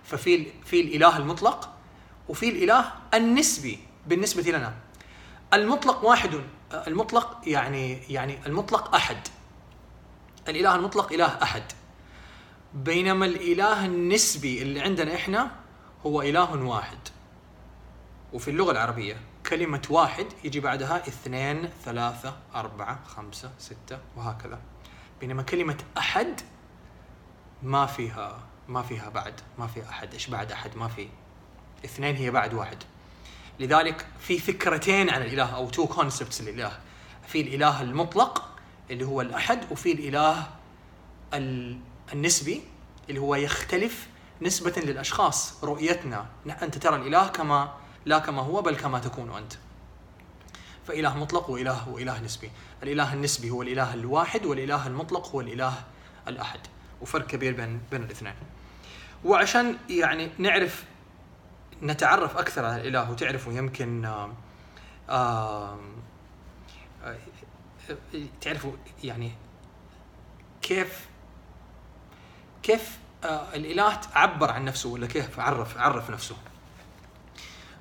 ففي 0.08 0.48
في 0.66 0.82
الإله 0.82 1.18
المطلق 1.18 1.70
وفي 2.30 2.50
الإله 2.50 2.94
النسبي 3.14 3.80
بالنسبة 4.08 4.52
لنا. 4.52 4.74
المطلق 5.54 6.06
واحد 6.06 6.42
المطلق 6.74 7.42
يعني 7.48 7.94
يعني 7.94 8.46
المطلق 8.46 8.96
أحد. 8.96 9.28
الإله 10.48 10.76
المطلق 10.76 11.14
إله 11.14 11.44
أحد. 11.44 11.64
بينما 12.74 13.26
الإله 13.26 13.86
النسبي 13.86 14.62
اللي 14.62 14.82
عندنا 14.82 15.16
إحنا 15.16 15.52
هو 16.06 16.22
إله 16.22 16.64
واحد. 16.64 17.00
وفي 18.34 18.52
اللغة 18.52 18.72
العربية 18.72 19.18
كلمة 19.50 19.82
واحد 19.90 20.26
يجي 20.44 20.60
بعدها 20.60 20.98
اثنين 21.08 21.70
ثلاثة 21.86 22.38
أربعة 22.56 23.04
خمسة 23.04 23.52
ستة 23.58 24.00
وهكذا. 24.16 24.60
بينما 25.20 25.44
كلمة 25.44 25.78
أحد 25.98 26.42
ما 27.64 27.86
فيها 27.86 28.40
ما 28.68 28.82
فيها 28.82 29.10
بعد 29.10 29.34
ما 29.58 29.68
في 29.68 29.90
أحد. 29.90 30.14
إيش 30.14 30.28
بعد 30.28 30.52
أحد؟ 30.52 30.78
ما 30.78 30.88
في. 30.88 31.08
اثنين 31.86 32.16
هي 32.16 32.32
بعد 32.32 32.54
واحد. 32.54 32.84
لذلك 33.60 34.06
في 34.20 34.40
فكرتين 34.40 35.10
عن 35.10 35.22
الإله 35.22 35.56
أو 35.56 35.70
two 35.70 35.88
concepts 35.88 36.42
للإله. 36.42 36.80
في 37.28 37.42
الإله 37.42 37.82
المطلق 37.82 38.50
اللي 38.92 39.06
هو 39.06 39.22
الأحد 39.22 39.72
وفي 39.72 39.92
الإله 39.92 40.48
النسبي 42.14 42.64
اللي 43.10 43.22
هو 43.22 43.36
يختلف 43.36 44.08
نسبة 44.42 44.74
للأشخاص. 44.78 45.64
رؤيتنا. 45.64 46.26
أنت 46.62 46.78
ترى 46.78 46.96
الإله 46.96 47.28
كما 47.28 47.74
لا 48.06 48.20
كما 48.20 48.42
هو 48.42 48.62
بل 48.62 48.76
كما 48.76 49.00
تكون 49.00 49.38
أنت. 49.38 49.54
فإله 50.88 51.18
مطلق 51.18 51.50
وإله 51.50 51.90
وإله 51.90 52.20
نسبي. 52.20 52.52
الإله 52.84 53.14
النسبي 53.14 53.50
هو 53.50 53.62
الإله 53.62 53.94
الواحد 53.94 54.46
والإله 54.46 54.88
المطلق 54.88 55.28
هو 55.28 55.42
الإله 55.42 55.74
الأحد. 56.28 56.60
وفرق 57.02 57.28
كبير 57.28 57.54
بين 57.54 57.82
بين 57.92 58.04
الاثنين. 58.04 58.34
وعشان 59.26 59.78
يعني 59.90 60.30
نعرف 60.38 60.84
نتعرف 61.84 62.38
أكثر 62.38 62.66
على 62.66 62.82
الإله 62.82 63.12
وتعرفوا 63.12 63.54
يمكن 63.54 64.06
آآ 65.10 65.78
تعرفوا 68.42 68.72
يعني 69.04 69.32
كيف 70.62 71.08
كيف 72.64 72.98
الإله 73.26 74.00
عبر 74.14 74.52
عن 74.52 74.66
نفسه 74.66 74.90
ولا 74.90 75.08
كيف 75.08 75.40
عرف 75.40 75.78
عرف 75.78 76.10
نفسه 76.10 76.36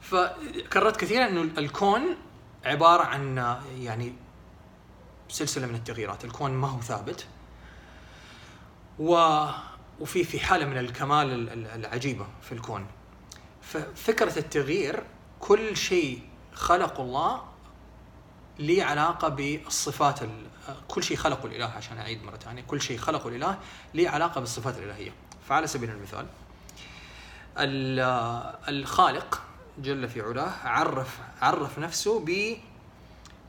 فكررت 0.01 0.97
كثيرا 0.97 1.29
إنه 1.29 1.43
الكون 1.43 2.17
عبارة 2.65 3.03
عن 3.03 3.57
يعني 3.79 4.15
سلسلة 5.29 5.67
من 5.67 5.75
التغييرات، 5.75 6.25
الكون 6.25 6.51
ما 6.51 6.69
هو 6.69 6.81
ثابت. 6.81 7.27
و 8.99 9.45
وفي 10.01 10.25
في 10.25 10.41
حالة 10.41 10.67
من 10.67 10.79
الكمال 10.79 11.49
العجيبة 11.75 12.27
في 12.43 12.53
الكون. 12.53 12.87
ففكره 13.63 14.39
التغيير 14.39 15.03
كل 15.41 15.77
شيء 15.77 16.23
خلقه 16.55 17.03
الله 17.03 17.43
لي 18.59 18.83
علاقة 18.83 19.29
بالصفات 19.29 20.21
كل 20.89 21.03
شيء 21.05 21.17
خلقه 21.17 21.47
الإله 21.47 21.67
عشان 21.67 21.99
أعيد 21.99 22.25
مرة 22.25 22.37
ثانية، 22.37 22.63
كل 22.63 22.81
شيء 22.81 22.99
خلقه 22.99 23.29
الإله 23.29 23.59
لي 23.95 24.09
علاقة 24.09 24.41
بالصفات 24.41 24.79
الإلهية. 24.79 25.13
فعلى 25.49 25.67
سبيل 25.67 25.91
المثال 25.91 26.27
الخالق 28.69 29.43
جل 29.79 30.09
في 30.09 30.21
علاه 30.21 30.53
عرف 30.65 31.19
عرف 31.43 31.79
نفسه 31.79 32.25
ب 32.27 32.57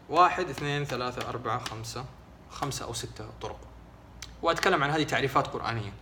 واحد 0.10 0.50
اثنين 0.50 0.86
ثلاثة 0.86 1.30
أربعة 1.30 1.60
خمسة 1.60 2.06
خمسة 2.52 2.86
أو 2.86 2.94
ستة 2.94 3.30
طرق 3.42 3.60
وأتكلم 4.42 4.84
عن 4.84 4.90
هذه 4.90 5.04
تعريفات 5.04 5.48
قرآنية 5.48 5.94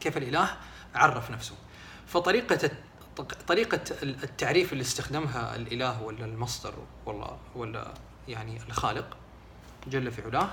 كيف 0.00 0.16
الإله 0.16 0.56
عرف 0.94 1.30
نفسه. 1.30 1.54
فطريقة 2.06 2.70
طريقة 3.48 3.80
التعريف 4.02 4.72
اللي 4.72 4.82
استخدمها 4.82 5.56
الإله 5.56 6.02
ولا 6.02 6.24
المصدر 6.24 6.74
ولا 7.06 7.36
ولا 7.54 7.94
يعني 8.28 8.60
الخالق 8.68 9.16
جل 9.86 10.12
في 10.12 10.22
علاه 10.22 10.50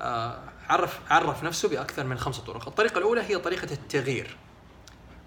آه، 0.00 0.38
عرف 0.68 1.00
عرف 1.10 1.44
نفسه 1.44 1.68
بأكثر 1.68 2.04
من 2.04 2.18
خمسة 2.18 2.42
طرق. 2.42 2.68
الطريقة 2.68 2.98
الأولى 2.98 3.22
هي 3.22 3.38
طريقة 3.38 3.72
التغيير. 3.72 4.36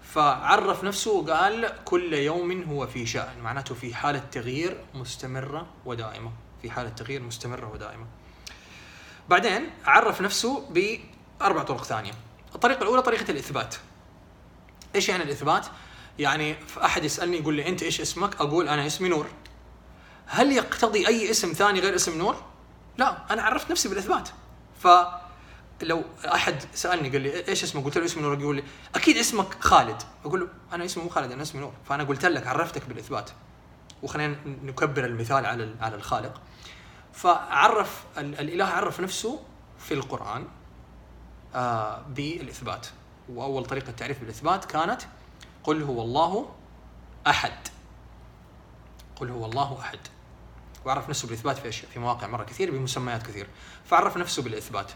فعرف 0.02 0.84
نفسه 0.84 1.12
وقال 1.12 1.72
كل 1.84 2.12
يوم 2.12 2.62
هو 2.62 2.86
في 2.86 3.06
شأن 3.06 3.40
معناته 3.42 3.74
في 3.74 3.94
حالة 3.94 4.22
تغيير 4.32 4.76
مستمرة 4.94 5.66
ودائمة 5.84 6.32
في 6.62 6.70
حالة 6.70 6.88
تغيير 6.88 7.22
مستمرة 7.22 7.72
ودائمة. 7.72 8.06
بعدين 9.28 9.70
عرف 9.84 10.20
نفسه 10.20 10.68
بأربع 10.70 11.62
طرق 11.62 11.84
ثانية. 11.84 12.12
الطريقة 12.56 12.82
الأولى 12.82 13.02
طريقة 13.02 13.30
الإثبات. 13.30 13.74
إيش 14.94 15.08
يعني 15.08 15.22
الإثبات؟ 15.22 15.66
يعني 16.18 16.56
أحد 16.84 17.04
يسألني 17.04 17.36
يقول 17.36 17.54
لي 17.54 17.68
أنت 17.68 17.82
إيش 17.82 18.00
اسمك؟ 18.00 18.40
أقول 18.40 18.68
أنا 18.68 18.86
اسمي 18.86 19.08
نور. 19.08 19.26
هل 20.26 20.52
يقتضي 20.52 21.08
أي 21.08 21.30
اسم 21.30 21.52
ثاني 21.52 21.80
غير 21.80 21.94
اسم 21.94 22.18
نور؟ 22.18 22.36
لا 22.98 23.32
أنا 23.32 23.42
عرفت 23.42 23.70
نفسي 23.70 23.88
بالإثبات. 23.88 24.28
ف 24.82 24.88
لو 25.82 26.04
أحد 26.24 26.62
سألني 26.74 27.08
قال 27.08 27.20
لي 27.20 27.48
إيش 27.48 27.62
اسمك؟ 27.64 27.84
قلت 27.84 27.98
له 27.98 28.04
اسمي 28.04 28.22
نور. 28.22 28.40
يقول 28.40 28.56
لي 28.56 28.64
أكيد 28.94 29.16
اسمك 29.16 29.56
خالد. 29.60 30.02
أقول 30.24 30.40
له 30.40 30.48
أنا 30.72 30.84
اسمي 30.84 31.02
مو 31.02 31.08
خالد 31.08 31.32
أنا 31.32 31.42
اسمي 31.42 31.60
نور. 31.60 31.72
فأنا 31.88 32.04
قلت 32.04 32.24
لك 32.24 32.46
عرفتك 32.46 32.88
بالإثبات. 32.88 33.30
وخلينا 34.02 34.36
نكبر 34.46 35.04
المثال 35.04 35.46
على 35.46 35.74
على 35.80 35.94
الخالق. 35.94 36.40
فعرف 37.12 38.04
الإله 38.18 38.64
عرف 38.64 39.00
نفسه 39.00 39.40
في 39.78 39.94
القرآن. 39.94 40.46
آه 41.54 42.02
بالإثبات. 42.08 42.86
وأول 43.28 43.66
طريقة 43.66 43.92
تعريف 43.92 44.20
بالإثبات 44.20 44.64
كانت 44.64 45.02
قل 45.64 45.82
هو 45.82 46.02
الله 46.02 46.48
أحد. 47.26 47.68
قل 49.16 49.30
هو 49.30 49.46
الله 49.46 49.78
أحد. 49.80 49.98
وعرف 50.84 51.08
نفسه 51.08 51.28
بالإثبات 51.28 51.58
في 51.58 51.68
أشياء 51.68 51.90
في 51.90 51.98
مواقع 51.98 52.26
مرة 52.26 52.44
كثير 52.44 52.70
بمسميات 52.70 53.22
كثير. 53.22 53.46
فعرف 53.84 54.16
نفسه 54.16 54.42
بالإثبات. 54.42 54.92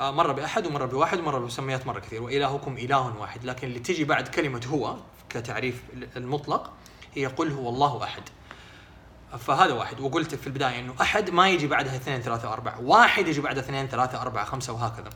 آه، 0.00 0.10
مرة 0.10 0.32
بأحد 0.32 0.66
ومرة 0.66 0.84
بواحد 0.84 1.18
ومرة 1.18 1.38
بمسميات 1.38 1.86
مرة 1.86 2.00
كثير. 2.00 2.22
وإلهكم 2.22 2.76
إله 2.76 3.16
واحد. 3.16 3.44
لكن 3.44 3.68
اللي 3.68 3.78
تجي 3.78 4.04
بعد 4.04 4.28
كلمة 4.28 4.66
هو 4.66 4.96
كتعريف 5.28 5.82
المطلق 6.16 6.72
هي 7.14 7.26
قل 7.26 7.52
هو 7.52 7.68
الله 7.68 8.04
أحد. 8.04 8.22
فهذا 9.38 9.72
واحد. 9.72 10.00
وقلت 10.00 10.34
في 10.34 10.46
البداية 10.46 10.80
إنه 10.80 10.94
أحد 11.00 11.30
ما 11.30 11.48
يجي 11.48 11.66
بعدها 11.66 11.96
اثنين 11.96 12.20
ثلاثة 12.20 12.52
أربعة. 12.52 12.80
واحد 12.80 13.28
يجي 13.28 13.40
بعدها 13.40 13.62
اثنين 13.62 13.86
ثلاثة 13.86 14.22
أربعة 14.22 14.44
خمسة 14.44 14.72
وهكذا. 14.72 15.10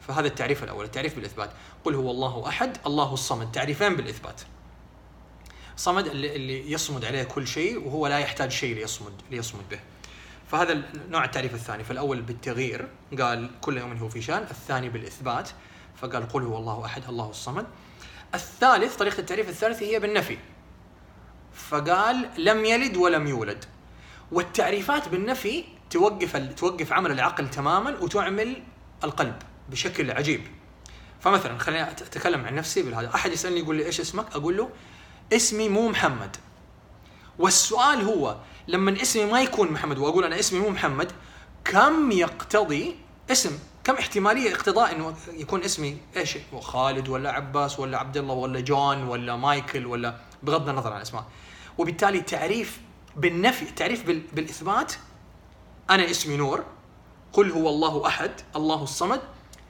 فهذا 0.00 0.26
التعريف 0.26 0.64
الأول 0.64 0.84
التعريف 0.84 1.14
بالإثبات. 1.14 1.50
قل 1.84 1.94
هو 1.94 2.10
الله 2.10 2.48
أحد 2.48 2.76
الله 2.86 3.14
الصمد. 3.14 3.52
تعريفين 3.52 3.96
بالإثبات. 3.96 4.40
صمد 5.76 6.06
اللي 6.06 6.72
يصمد 6.72 7.04
عليه 7.04 7.22
كل 7.22 7.46
شيء 7.46 7.86
وهو 7.86 8.06
لا 8.06 8.18
يحتاج 8.18 8.50
شيء 8.50 8.74
ليصمد 8.74 9.12
ليصمد 9.30 9.68
به. 9.70 9.80
فهذا 10.50 10.82
نوع 11.08 11.24
التعريف 11.24 11.54
الثاني. 11.54 11.84
فالأول 11.84 12.22
بالتغيير 12.22 12.88
قال 13.20 13.50
كل 13.60 13.78
يوم 13.78 13.96
هو 13.96 14.08
في 14.08 14.22
شأن. 14.22 14.42
الثاني 14.42 14.88
بالإثبات 14.88 15.50
فقال 15.96 16.28
قل 16.28 16.42
هو 16.42 16.56
الله 16.56 16.84
أحد 16.84 17.08
الله 17.08 17.30
الصمد. 17.30 17.66
الثالث 18.34 18.96
طريقة 18.96 19.18
التعريف 19.18 19.48
الثالثه 19.48 19.86
هي 19.86 20.00
بالنفي. 20.00 20.38
فقال 21.54 22.30
لم 22.38 22.64
يلد 22.64 22.96
ولم 22.96 23.26
يولد. 23.26 23.64
والتعريفات 24.32 25.08
بالنفي 25.08 25.64
توقف 25.90 26.36
توقف 26.36 26.92
عمل 26.92 27.10
العقل 27.10 27.50
تماما 27.50 27.98
وتعمل 28.00 28.62
القلب. 29.04 29.42
بشكل 29.68 30.10
عجيب. 30.10 30.40
فمثلا 31.20 31.58
خليني 31.58 31.90
أتكلم 31.90 32.46
عن 32.46 32.54
نفسي 32.54 32.82
بهذا 32.82 33.14
أحد 33.14 33.32
يسألني 33.32 33.60
يقول 33.60 33.76
لي 33.76 33.86
إيش 33.86 34.00
اسمك؟ 34.00 34.26
أقول 34.32 34.56
له 34.56 34.70
اسمي 35.32 35.68
مو 35.68 35.88
محمد. 35.88 36.36
والسؤال 37.38 38.00
هو 38.00 38.36
لما 38.68 39.02
اسمي 39.02 39.24
ما 39.24 39.42
يكون 39.42 39.72
محمد 39.72 39.98
وأقول 39.98 40.24
أنا 40.24 40.38
اسمي 40.38 40.60
مو 40.60 40.68
محمد 40.68 41.12
كم 41.64 42.12
يقتضي 42.12 42.96
اسم؟ 43.30 43.58
كم 43.84 43.94
احتمالية 43.94 44.54
اقتضاء 44.54 44.94
إنه 44.94 45.16
يكون 45.32 45.64
اسمي 45.64 45.98
إيش؟ 46.16 46.38
خالد 46.60 47.08
ولا 47.08 47.30
عباس 47.32 47.80
ولا 47.80 47.98
عبد 47.98 48.16
الله 48.16 48.34
ولا 48.34 48.60
جون 48.60 49.02
ولا 49.02 49.36
مايكل 49.36 49.86
ولا 49.86 50.16
بغض 50.42 50.68
النظر 50.68 50.90
عن 50.90 50.96
الأسماء. 50.96 51.24
وبالتالي 51.78 52.20
تعريف 52.20 52.80
بالنفي 53.16 53.64
تعريف 53.64 54.06
بالإثبات 54.06 54.92
أنا 55.90 56.10
اسمي 56.10 56.36
نور 56.36 56.64
قل 57.32 57.50
هو 57.50 57.68
الله 57.68 58.06
أحد 58.06 58.30
الله 58.56 58.82
الصمد 58.82 59.20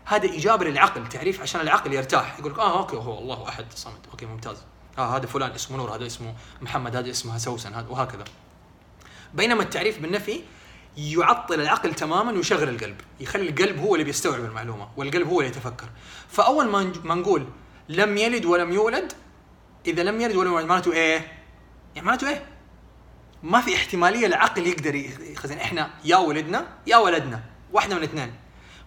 هذا 0.08 0.26
إجابة 0.36 0.64
للعقل 0.64 1.08
تعريف 1.08 1.40
عشان 1.40 1.60
العقل 1.60 1.92
يرتاح. 1.92 2.38
يقول 2.38 2.52
لك 2.52 2.58
آه 2.58 2.78
okay 2.78 2.96
هو 2.96 3.18
الله 3.18 3.48
أحد 3.48 3.64
الصمد. 3.72 4.06
okay 4.10 4.26
ممتاز. 4.26 4.62
آه 4.98 5.16
هذا 5.16 5.26
فلان 5.26 5.50
اسمه 5.50 5.76
نور 5.76 5.94
هذا 5.94 6.06
اسمه 6.06 6.34
محمد 6.60 6.96
هذا 6.96 7.10
اسمه 7.10 7.38
سوسن 7.38 7.74
هذا 7.74 7.88
وهكذا. 7.88 8.24
بينما 9.34 9.62
التعريف 9.62 9.98
بالنفي 9.98 10.40
يعطل 10.96 11.60
العقل 11.60 11.94
تماما 11.94 12.32
ويشغل 12.32 12.68
القلب. 12.68 13.00
يخلي 13.20 13.48
القلب 13.48 13.78
هو 13.78 13.94
اللي 13.94 14.04
بيستوعب 14.04 14.44
المعلومة 14.44 14.88
والقلب 14.96 15.28
هو 15.28 15.40
اللي 15.40 15.50
يتفكر. 15.50 15.88
فأول 16.28 16.68
ما 17.04 17.14
نقول 17.14 17.46
لم 17.88 18.16
يلد 18.16 18.44
ولم 18.44 18.72
يولد 18.72 19.12
إذا 19.86 20.02
لم 20.02 20.20
يلد 20.20 20.36
ولم 20.36 20.52
يولد 20.52 20.66
معناته 20.66 20.92
إيه؟ 20.92 21.32
يعني 21.94 22.06
معناته 22.06 22.28
إيه؟ 22.28 22.46
ما 23.42 23.60
في 23.60 23.76
احتمالية 23.76 24.26
العقل 24.26 24.66
يقدر 24.66 24.94
يخزن 24.94 25.58
إحنا 25.58 25.90
يا 26.04 26.16
ولدنا 26.16 26.66
يا 26.86 26.96
ولدنا 26.96 27.42
واحدة 27.72 27.94
من 27.94 28.02
الاثنين 28.02 28.34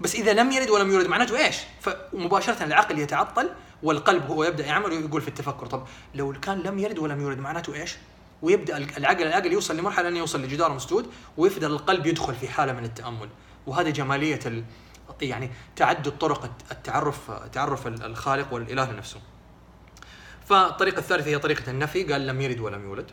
بس 0.01 0.15
إذا 0.15 0.33
لم 0.33 0.51
يلد 0.51 0.69
ولم 0.69 0.91
يولد 0.91 1.07
معناته 1.07 1.45
إيش؟ 1.45 1.57
فمباشره 1.81 2.63
العقل 2.63 2.99
يتعطل 2.99 3.49
والقلب 3.83 4.25
هو 4.25 4.43
يبدأ 4.43 4.65
يعمل 4.65 4.91
ويقول 4.91 5.21
في 5.21 5.27
التفكر 5.27 5.65
طب 5.65 5.83
لو 6.15 6.33
كان 6.41 6.59
لم 6.59 6.79
يلد 6.79 6.99
ولم 6.99 7.21
يولد 7.21 7.39
معناته 7.39 7.73
إيش؟ 7.73 7.97
ويبدأ 8.41 8.77
العقل 8.77 9.27
العقل 9.27 9.53
يوصل 9.53 9.77
لمرحلة 9.77 10.07
إنه 10.07 10.19
يوصل 10.19 10.41
لجدار 10.41 10.73
مسدود 10.73 11.11
ويفضل 11.37 11.71
القلب 11.71 12.05
يدخل 12.05 12.35
في 12.35 12.47
حالة 12.47 12.73
من 12.73 12.85
التأمل 12.85 13.29
وهذه 13.67 13.89
جمالية 13.89 14.39
ال... 14.45 14.63
يعني 15.21 15.51
تعدد 15.75 16.09
طرق 16.17 16.49
التعرف 16.71 17.31
تعرف 17.31 17.87
الخالق 17.87 18.53
والإله 18.53 18.91
لنفسه. 18.91 19.19
فالطريقة 20.45 20.99
الثالثة 20.99 21.29
هي 21.29 21.39
طريقة 21.39 21.71
النفي 21.71 22.03
قال 22.03 22.27
لم 22.27 22.41
يلد 22.41 22.59
ولم 22.59 22.83
يولد. 22.83 23.11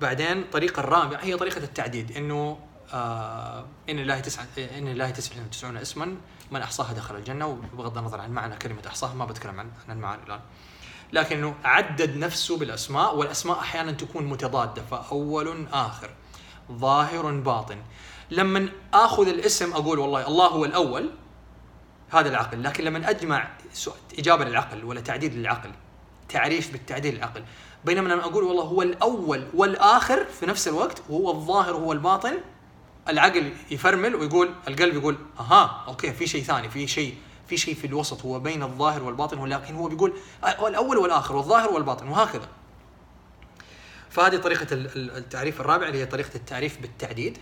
بعدين 0.00 0.38
الطريقة 0.38 0.80
الرابعة 0.80 1.20
هي 1.22 1.36
طريقة 1.36 1.58
التعديد 1.58 2.16
إنه 2.16 2.58
آه 2.92 3.64
إن 3.90 3.98
الله 3.98 4.20
تسعة 4.20 4.46
إن 4.58 4.88
الله 4.88 5.10
تسعة 5.10 5.36
وتسعون 5.46 5.76
اسما 5.76 6.16
من 6.50 6.62
أحصاها 6.62 6.92
دخل 6.92 7.16
الجنة 7.16 7.46
وبغض 7.46 7.98
النظر 7.98 8.20
عن 8.20 8.30
معنى 8.30 8.56
كلمة 8.56 8.82
أحصاها 8.86 9.14
ما 9.14 9.24
بتكلم 9.24 9.60
عن 9.60 9.70
عن 9.88 9.96
المعاني 9.96 10.22
الآن. 10.22 10.40
لكنه 11.12 11.54
عدد 11.64 12.16
نفسه 12.16 12.58
بالأسماء 12.58 13.16
والأسماء 13.16 13.58
أحيانا 13.58 13.92
تكون 13.92 14.24
متضادة 14.24 14.82
فأول 14.82 15.66
آخر 15.72 16.10
ظاهر 16.72 17.30
باطن 17.30 17.78
لما 18.30 18.68
آخذ 18.94 19.28
الاسم 19.28 19.72
أقول 19.72 19.98
والله 19.98 20.26
الله 20.26 20.46
هو 20.46 20.64
الأول 20.64 21.10
هذا 22.10 22.28
العقل 22.28 22.62
لكن 22.62 22.84
لما 22.84 23.10
أجمع 23.10 23.48
إجابة 24.18 24.44
للعقل 24.44 24.84
ولا 24.84 25.00
تعديل 25.00 25.34
للعقل 25.34 25.70
تعريف 26.28 26.72
بالتعديل 26.72 27.14
للعقل 27.14 27.44
بينما 27.84 28.08
لما 28.08 28.24
أقول 28.24 28.44
والله 28.44 28.62
هو 28.62 28.82
الأول 28.82 29.46
والآخر 29.54 30.24
في 30.24 30.46
نفس 30.46 30.68
الوقت 30.68 31.02
وهو 31.08 31.30
الظاهر 31.30 31.76
وهو 31.76 31.92
الباطن 31.92 32.38
العقل 33.08 33.52
يفرمل 33.70 34.14
ويقول 34.14 34.54
القلب 34.68 34.94
يقول 34.94 35.16
أها 35.40 35.84
أوكي 35.88 36.12
في 36.12 36.26
شيء 36.26 36.42
ثاني 36.42 36.70
في 36.70 36.86
شيء 36.86 37.14
في 37.48 37.56
شيء 37.56 37.74
في 37.74 37.86
الوسط 37.86 38.22
هو 38.22 38.40
بين 38.40 38.62
الظاهر 38.62 39.02
والباطن 39.02 39.38
ولكن 39.38 39.74
هو 39.74 39.88
بيقول 39.88 40.12
الأول 40.44 40.96
والآخر 40.98 41.36
والظاهر 41.36 41.72
والباطن 41.72 42.08
وهكذا. 42.08 42.48
فهذه 44.10 44.36
طريقة 44.36 44.66
التعريف 44.96 45.60
الرابع 45.60 45.86
اللي 45.86 45.98
هي 45.98 46.06
طريقة 46.06 46.30
التعريف 46.34 46.80
بالتعديد. 46.80 47.38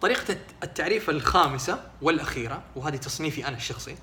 طريقة 0.00 0.36
التعريف 0.62 1.10
الخامسة 1.10 1.82
والأخيرة 2.02 2.62
وهذه 2.76 2.96
تصنيفي 2.96 3.48
أنا 3.48 3.56
الشخصي. 3.56 3.96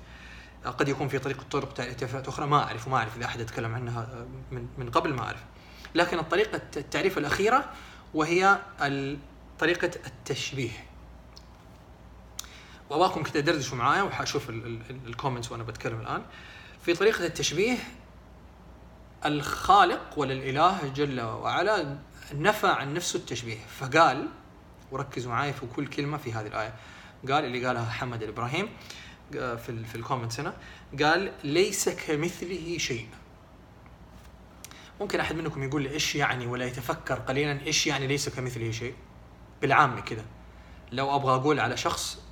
قد 0.64 0.88
يكون 0.88 1.08
في 1.08 1.18
طريقة 1.18 1.42
طرق 1.50 1.72
تعريفات 1.72 2.28
أخرى 2.28 2.46
ما 2.46 2.62
أعرف 2.62 2.86
وما 2.86 2.96
أعرف 2.96 3.16
إذا 3.16 3.24
أحد 3.24 3.40
يتكلم 3.40 3.74
عنها 3.74 4.26
من 4.50 4.66
من 4.78 4.90
قبل 4.90 5.14
ما 5.14 5.22
أعرف. 5.22 5.40
لكن 5.94 6.18
الطريقة 6.18 6.60
التعريف 6.76 7.18
الأخيرة 7.18 7.64
وهي 8.14 8.58
طريقة 9.58 9.90
التشبيه. 10.06 10.70
واباكم 12.90 13.22
كده 13.22 13.40
دردشوا 13.40 13.76
معايا 13.78 14.02
وحاشوف 14.02 14.50
الكومنتس 15.06 15.52
وأنا 15.52 15.62
بتكلم 15.62 16.00
الآن. 16.00 16.22
في 16.84 16.94
طريقة 16.94 17.26
التشبيه 17.26 17.76
الخالق 19.24 20.18
ولا 20.18 20.32
الاله 20.32 20.88
جل 20.88 21.20
وعلا 21.20 21.98
نفى 22.34 22.66
عن 22.66 22.94
نفسه 22.94 23.18
التشبيه. 23.18 23.58
فقال 23.78 24.28
وركزوا 24.90 25.32
معايا 25.32 25.52
في 25.52 25.66
كل 25.76 25.86
كلمة 25.86 26.16
في 26.16 26.32
هذه 26.32 26.46
الآية. 26.46 26.74
قال 27.30 27.44
اللي 27.44 27.66
قالها 27.66 27.90
حمد 27.90 28.22
الابراهيم 28.22 28.68
في 29.32 29.84
في 29.84 29.94
الكومنتس 29.94 30.40
هنا. 30.40 30.56
قال 31.02 31.32
ليس 31.44 31.88
كمثله 31.88 32.78
شيء. 32.78 33.08
ممكن 35.00 35.20
أحد 35.20 35.36
منكم 35.36 35.62
يقول 35.62 35.82
لي 35.82 35.90
إيش 35.90 36.14
يعني؟ 36.14 36.46
ولا 36.46 36.66
يتفكر 36.66 37.14
قليلا 37.14 37.60
إيش 37.66 37.86
يعني 37.86 38.06
ليس 38.06 38.28
كمثله 38.28 38.70
شيء؟ 38.70 38.94
بالعامي 39.62 40.02
كذا 40.02 40.24
لو 40.92 41.16
أبغى 41.16 41.34
أقول 41.34 41.60
على 41.60 41.76
شخص 41.76 42.25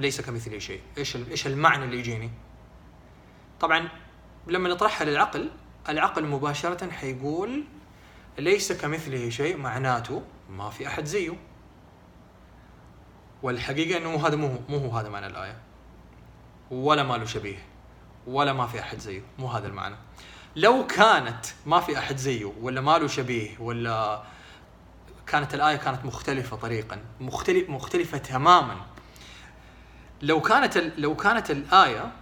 ليس 0.00 0.20
كمثله 0.20 0.58
شيء. 0.58 0.80
إيش 0.98 1.16
إيش 1.16 1.46
المعنى 1.46 1.84
اللي 1.84 1.98
يجيني؟ 1.98 2.30
طبعا 3.60 3.88
لما 4.46 4.68
نطرحها 4.68 5.04
للعقل 5.04 5.50
العقل 5.88 6.26
مباشرة 6.26 6.90
حيقول 6.90 7.64
ليس 8.38 8.72
كمثله 8.72 9.30
شيء 9.30 9.56
معناته 9.56 10.22
ما 10.50 10.70
في 10.70 10.86
أحد 10.86 11.04
زيه. 11.04 11.36
والحقيقة 13.42 13.98
أنه 13.98 14.26
هذا 14.26 14.36
مو 14.36 14.58
مو 14.68 14.78
هو 14.78 14.90
هذا 14.90 15.08
معنى 15.08 15.26
الآية. 15.26 15.58
ولا 16.70 17.02
ما 17.02 17.14
له 17.14 17.24
شبيه. 17.24 17.58
ولا 18.26 18.52
ما 18.52 18.66
في 18.66 18.80
أحد 18.80 18.98
زيه. 18.98 19.22
مو 19.38 19.46
هذا 19.46 19.68
المعنى. 19.68 19.96
لو 20.56 20.86
كانت 20.86 21.46
ما 21.66 21.80
في 21.80 21.98
أحد 21.98 22.16
زيه 22.16 22.52
ولا 22.60 22.80
ما 22.80 22.98
له 22.98 23.06
شبيه 23.06 23.58
ولا 23.58 24.22
كانت 25.26 25.54
الآية 25.54 25.76
كانت 25.76 26.04
مختلفة 26.04 26.56
طريقا 26.56 27.00
مختلف 27.20 27.70
مختلفة 27.70 28.18
تماما 28.18 28.76
لو 30.22 30.40
كانت 30.40 30.76
لو 30.76 31.16
كانت 31.16 31.50
الآية 31.50 32.12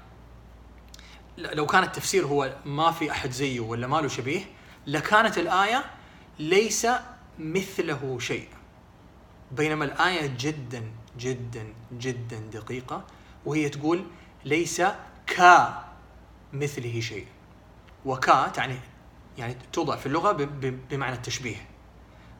لو 1.39 1.67
كان 1.67 1.83
التفسير 1.83 2.27
هو 2.27 2.57
ما 2.65 2.91
في 2.91 3.11
أحد 3.11 3.31
زيه 3.31 3.61
ولا 3.61 3.87
ما 3.87 3.97
له 4.01 4.09
شبيه 4.09 4.41
لكانت 4.87 5.39
الآية 5.39 5.85
ليس 6.39 6.87
مثله 7.39 8.19
شيء. 8.19 8.49
بينما 9.53 9.85
الآية 9.85 10.37
جدا 10.39 10.93
جدا 11.19 11.75
جدا 11.93 12.39
دقيقة 12.39 13.05
وهي 13.47 13.69
تقول 13.69 14.05
ليس 14.45 14.83
كمثله 15.27 17.01
شيء. 17.01 17.27
وكا 18.05 18.49
تعني 18.49 18.77
يعني 19.39 19.57
توضع 19.73 19.97
في 19.97 20.07
اللغة 20.07 20.33
بمعنى 20.91 21.17
التشبيه. 21.17 21.67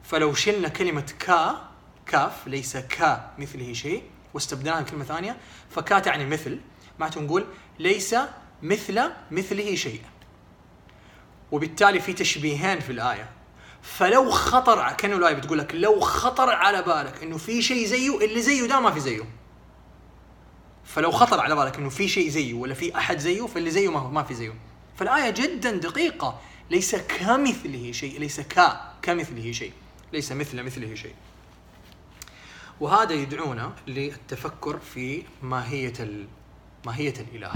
فلو 0.03 0.33
شلنا 0.33 0.67
كلمة 0.67 1.13
كا 1.19 1.69
كاف 2.05 2.47
ليس 2.47 2.77
كمثله 2.77 3.73
شيء 3.73 4.03
واستبدلناها 4.33 4.81
بكلمة 4.81 5.03
ثانية 5.03 5.37
فكا 5.69 5.99
تعني 5.99 6.25
مثل 6.25 6.59
معناته 6.99 7.21
نقول 7.21 7.45
ليس 7.79 8.15
مثل 8.63 9.01
مثله 9.31 9.75
شيء 9.75 10.01
وبالتالي 11.51 11.99
في 11.99 12.13
تشبيهين 12.13 12.79
في 12.79 12.91
الآية. 12.91 13.29
فلو 13.81 14.31
خطر 14.31 14.91
كأنه 14.93 15.15
الآية 15.15 15.33
بتقول 15.33 15.57
لك 15.57 15.75
لو 15.75 15.99
خطر 15.99 16.49
على 16.49 16.81
بالك 16.81 17.23
إنه 17.23 17.37
في 17.37 17.61
شيء 17.61 17.85
زيه 17.85 18.17
اللي 18.25 18.41
زيه 18.41 18.67
ده 18.67 18.79
ما 18.79 18.91
في 18.91 18.99
زيه. 18.99 19.23
فلو 20.83 21.11
خطر 21.11 21.39
على 21.39 21.55
بالك 21.55 21.77
إنه 21.77 21.89
في 21.89 22.07
شيء 22.07 22.29
زيه 22.29 22.53
ولا 22.53 22.73
في 22.73 22.95
أحد 22.97 23.17
زيه 23.19 23.47
فاللي 23.47 23.71
زيه 23.71 23.91
ما, 23.91 24.09
ما 24.09 24.23
في 24.23 24.33
زيه. 24.33 24.53
فالآية 24.97 25.29
جدا 25.29 25.71
دقيقة. 25.71 26.39
ليس 26.69 26.95
كمثله 26.95 27.91
شيء 27.91 28.19
ليس 28.19 28.39
ك 28.39 28.71
كمثله 29.01 29.51
شيء. 29.51 29.73
ليس 30.13 30.31
مثل 30.31 30.63
مثله 30.63 30.95
شيء. 30.95 31.13
وهذا 32.81 33.13
يدعونا 33.13 33.73
للتفكر 33.87 34.79
في 34.79 35.23
ماهية 35.41 36.27
ماهية 36.85 37.13
الإله 37.19 37.51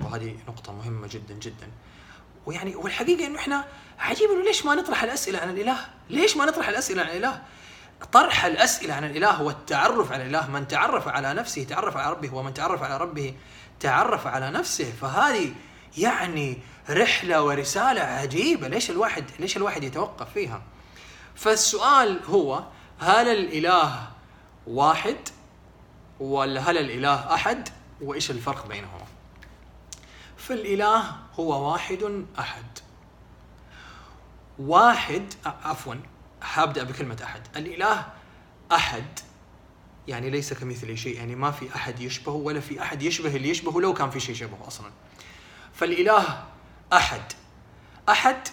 وهذه 0.00 0.36
نقطة 0.48 0.72
مهمة 0.72 1.06
جدا 1.06 1.34
جدا 1.34 1.68
ويعني 2.46 2.76
والحقيقة 2.76 3.26
إنه 3.26 3.38
إحنا 3.38 3.64
عجيب 3.98 4.30
إنه 4.30 4.44
ليش 4.44 4.64
ما 4.66 4.74
نطرح 4.74 5.02
الأسئلة 5.02 5.38
عن 5.38 5.50
الإله؟ 5.50 5.76
ليش 6.10 6.36
ما 6.36 6.44
نطرح 6.44 6.68
الأسئلة 6.68 7.02
عن 7.02 7.08
الإله؟ 7.08 7.42
طرح 8.12 8.44
الأسئلة 8.44 8.94
عن 8.94 9.04
الإله 9.04 9.42
والتعرف 9.42 10.12
على 10.12 10.22
الإله 10.22 10.50
من 10.50 10.68
تعرف 10.68 11.08
على 11.08 11.34
نفسه 11.34 11.64
تعرف 11.64 11.96
على 11.96 12.10
ربه 12.12 12.34
ومن 12.34 12.54
تعرف 12.54 12.82
على 12.82 12.96
ربه 12.96 13.34
تعرف 13.80 14.26
على 14.26 14.50
نفسه 14.50 14.92
فهذه 15.00 15.52
يعني 15.98 16.58
رحلة 16.90 17.42
ورسالة 17.42 18.00
عجيبة 18.00 18.68
ليش 18.68 18.90
الواحد 18.90 19.24
ليش 19.38 19.56
الواحد 19.56 19.84
يتوقف 19.84 20.32
فيها؟ 20.32 20.62
فالسؤال 21.34 22.20
هو 22.26 22.64
هل 22.98 23.28
الإله 23.28 24.15
واحد 24.66 25.16
ولا 26.20 26.70
هل 26.70 26.78
الإله 26.78 27.34
أحد؟ 27.34 27.68
وإيش 28.00 28.30
الفرق 28.30 28.66
بينهما؟ 28.66 29.06
فالإله 30.36 31.16
هو 31.34 31.72
واحد 31.72 32.24
أحد. 32.38 32.64
واحد 34.58 35.34
عفوا 35.44 35.94
حابدأ 36.42 36.82
بكلمة 36.82 37.18
أحد. 37.24 37.42
الإله 37.56 38.06
أحد 38.72 39.04
يعني 40.08 40.30
ليس 40.30 40.52
كمثله 40.52 40.94
شيء 40.94 41.16
يعني 41.16 41.34
ما 41.34 41.50
في 41.50 41.74
أحد 41.74 42.00
يشبهه 42.00 42.34
ولا 42.34 42.60
في 42.60 42.82
أحد 42.82 43.02
يشبه 43.02 43.36
اللي 43.36 43.48
يشبهه 43.48 43.80
لو 43.80 43.94
كان 43.94 44.10
في 44.10 44.20
شيء 44.20 44.34
شبهه 44.34 44.66
أصلا. 44.66 44.90
فالإله 45.74 46.44
أحد. 46.92 47.32
أحد 48.08 48.48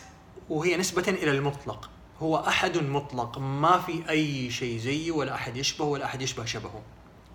وهي 0.49 0.77
نسبة 0.77 1.03
إلى 1.07 1.31
المطلق. 1.31 1.89
هو 2.21 2.37
أحد 2.47 2.77
مطلق 2.77 3.37
ما 3.37 3.79
في 3.79 4.09
أي 4.09 4.51
شيء 4.51 4.77
زيه 4.77 5.11
ولا 5.11 5.35
أحد 5.35 5.57
يشبهه 5.57 5.87
ولا 5.87 6.05
أحد 6.05 6.21
يشبه 6.21 6.45
شبهه. 6.45 6.81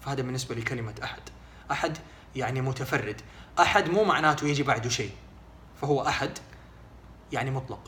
فهذا 0.00 0.22
بالنسبة 0.22 0.54
لكلمة 0.54 0.94
أحد. 1.04 1.22
أحد 1.70 1.98
يعني 2.36 2.60
متفرد. 2.60 3.20
أحد 3.60 3.90
مو 3.90 4.04
معناته 4.04 4.46
يجي 4.46 4.62
بعده 4.62 4.88
شيء. 4.88 5.10
فهو 5.80 6.06
أحد 6.06 6.38
يعني 7.32 7.50
مطلق. 7.50 7.80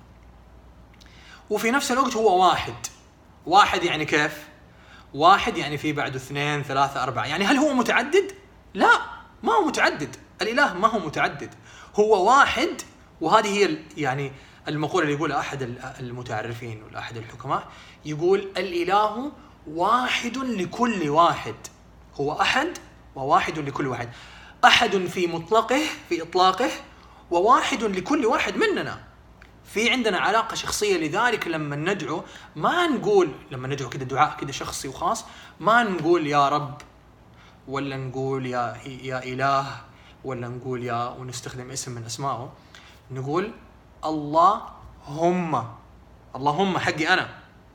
وفي 1.50 1.70
نفس 1.70 1.92
الوقت 1.92 2.16
هو 2.16 2.46
واحد. 2.46 2.74
واحد 3.46 3.82
يعني 3.84 4.04
كيف؟ 4.04 4.48
واحد 5.14 5.56
يعني 5.56 5.78
في 5.78 5.92
بعده 5.92 6.16
اثنين 6.16 6.62
ثلاثة 6.62 7.02
أربعة. 7.02 7.24
يعني 7.24 7.44
هل 7.44 7.56
هو 7.56 7.72
متعدد؟ 7.72 8.32
لا 8.74 9.00
ما 9.42 9.52
هو 9.52 9.66
متعدد. 9.66 10.16
الإله 10.42 10.74
ما 10.74 10.88
هو 10.88 10.98
متعدد. 10.98 11.54
هو 11.94 12.30
واحد 12.30 12.82
وهذه 13.20 13.48
هي 13.48 13.78
يعني 13.96 14.32
المقولة 14.70 15.04
اللي 15.04 15.16
يقولها 15.16 15.40
أحد 15.40 15.62
المتعرفين 16.00 16.82
ولا 16.82 16.98
أحد 16.98 17.16
الحكماء 17.16 17.68
يقول 18.04 18.38
الإله 18.56 19.32
واحد 19.66 20.38
لكل 20.38 21.08
واحد. 21.08 21.54
هو 22.14 22.40
أحد 22.40 22.78
وواحد 23.14 23.58
لكل 23.58 23.86
واحد. 23.86 24.08
أحد 24.64 24.96
في 24.96 25.26
مطلقه 25.26 25.80
في 26.08 26.22
إطلاقه 26.22 26.70
وواحد 27.30 27.82
لكل 27.84 28.26
واحد 28.26 28.56
مننا. 28.56 29.00
في 29.64 29.90
عندنا 29.90 30.18
علاقة 30.18 30.54
شخصية 30.54 30.96
لذلك 30.96 31.48
لما 31.48 31.76
ندعو 31.76 32.24
ما 32.56 32.86
نقول 32.86 33.30
لما 33.50 33.68
ندعو 33.68 33.88
كذا 33.88 34.04
دعاء 34.04 34.36
كذا 34.40 34.52
شخصي 34.52 34.88
وخاص 34.88 35.24
ما 35.60 35.82
نقول 35.82 36.26
يا 36.26 36.48
رب 36.48 36.82
ولا 37.68 37.96
نقول 37.96 38.46
يا 38.46 38.76
يا 39.02 39.24
إله 39.24 39.66
ولا 40.24 40.48
نقول 40.48 40.84
يا 40.84 41.08
ونستخدم 41.08 41.70
اسم 41.70 41.92
من 41.92 42.04
أسمائه. 42.04 42.52
نقول 43.10 43.52
الله 44.04 44.62
هم 45.06 45.64
اللهم 46.36 46.78
حقي 46.78 47.08
أنا. 47.08 47.28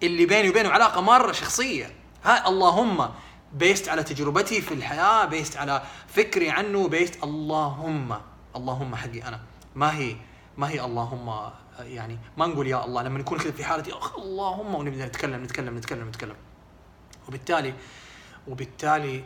اللي 0.03 0.25
بيني 0.25 0.49
وبينه 0.49 0.69
علاقة 0.69 1.01
مرة 1.01 1.31
شخصية. 1.31 1.95
ها 2.23 2.47
اللهم. 2.47 3.09
based 3.53 3.89
على 3.89 4.03
تجربتي 4.03 4.61
في 4.61 4.73
الحياة 4.73 5.25
based 5.25 5.58
على 5.57 5.81
فكري 6.07 6.49
عنه 6.49 6.88
based 6.88 7.23
اللهم. 7.23 8.15
اللهم 8.55 8.95
حقي 8.95 9.23
أنا. 9.23 9.39
ما 9.75 9.97
هي 9.97 10.15
ما 10.57 10.69
هي 10.69 10.85
اللهم 10.85 11.51
يعني 11.79 12.19
ما 12.38 12.45
نقول 12.45 12.67
يا 12.67 12.85
الله 12.85 13.03
لما 13.03 13.19
نكون 13.19 13.38
كذا 13.38 13.51
في 13.51 13.63
حاله 13.63 13.83
اللهم 14.17 14.75
ونبدأ 14.75 15.05
نتكلم 15.05 15.43
نتكلم 15.43 15.77
نتكلم 15.77 16.07
نتكلم. 16.07 16.35
وبالتالي 17.27 17.73
وبالتالي 18.47 19.23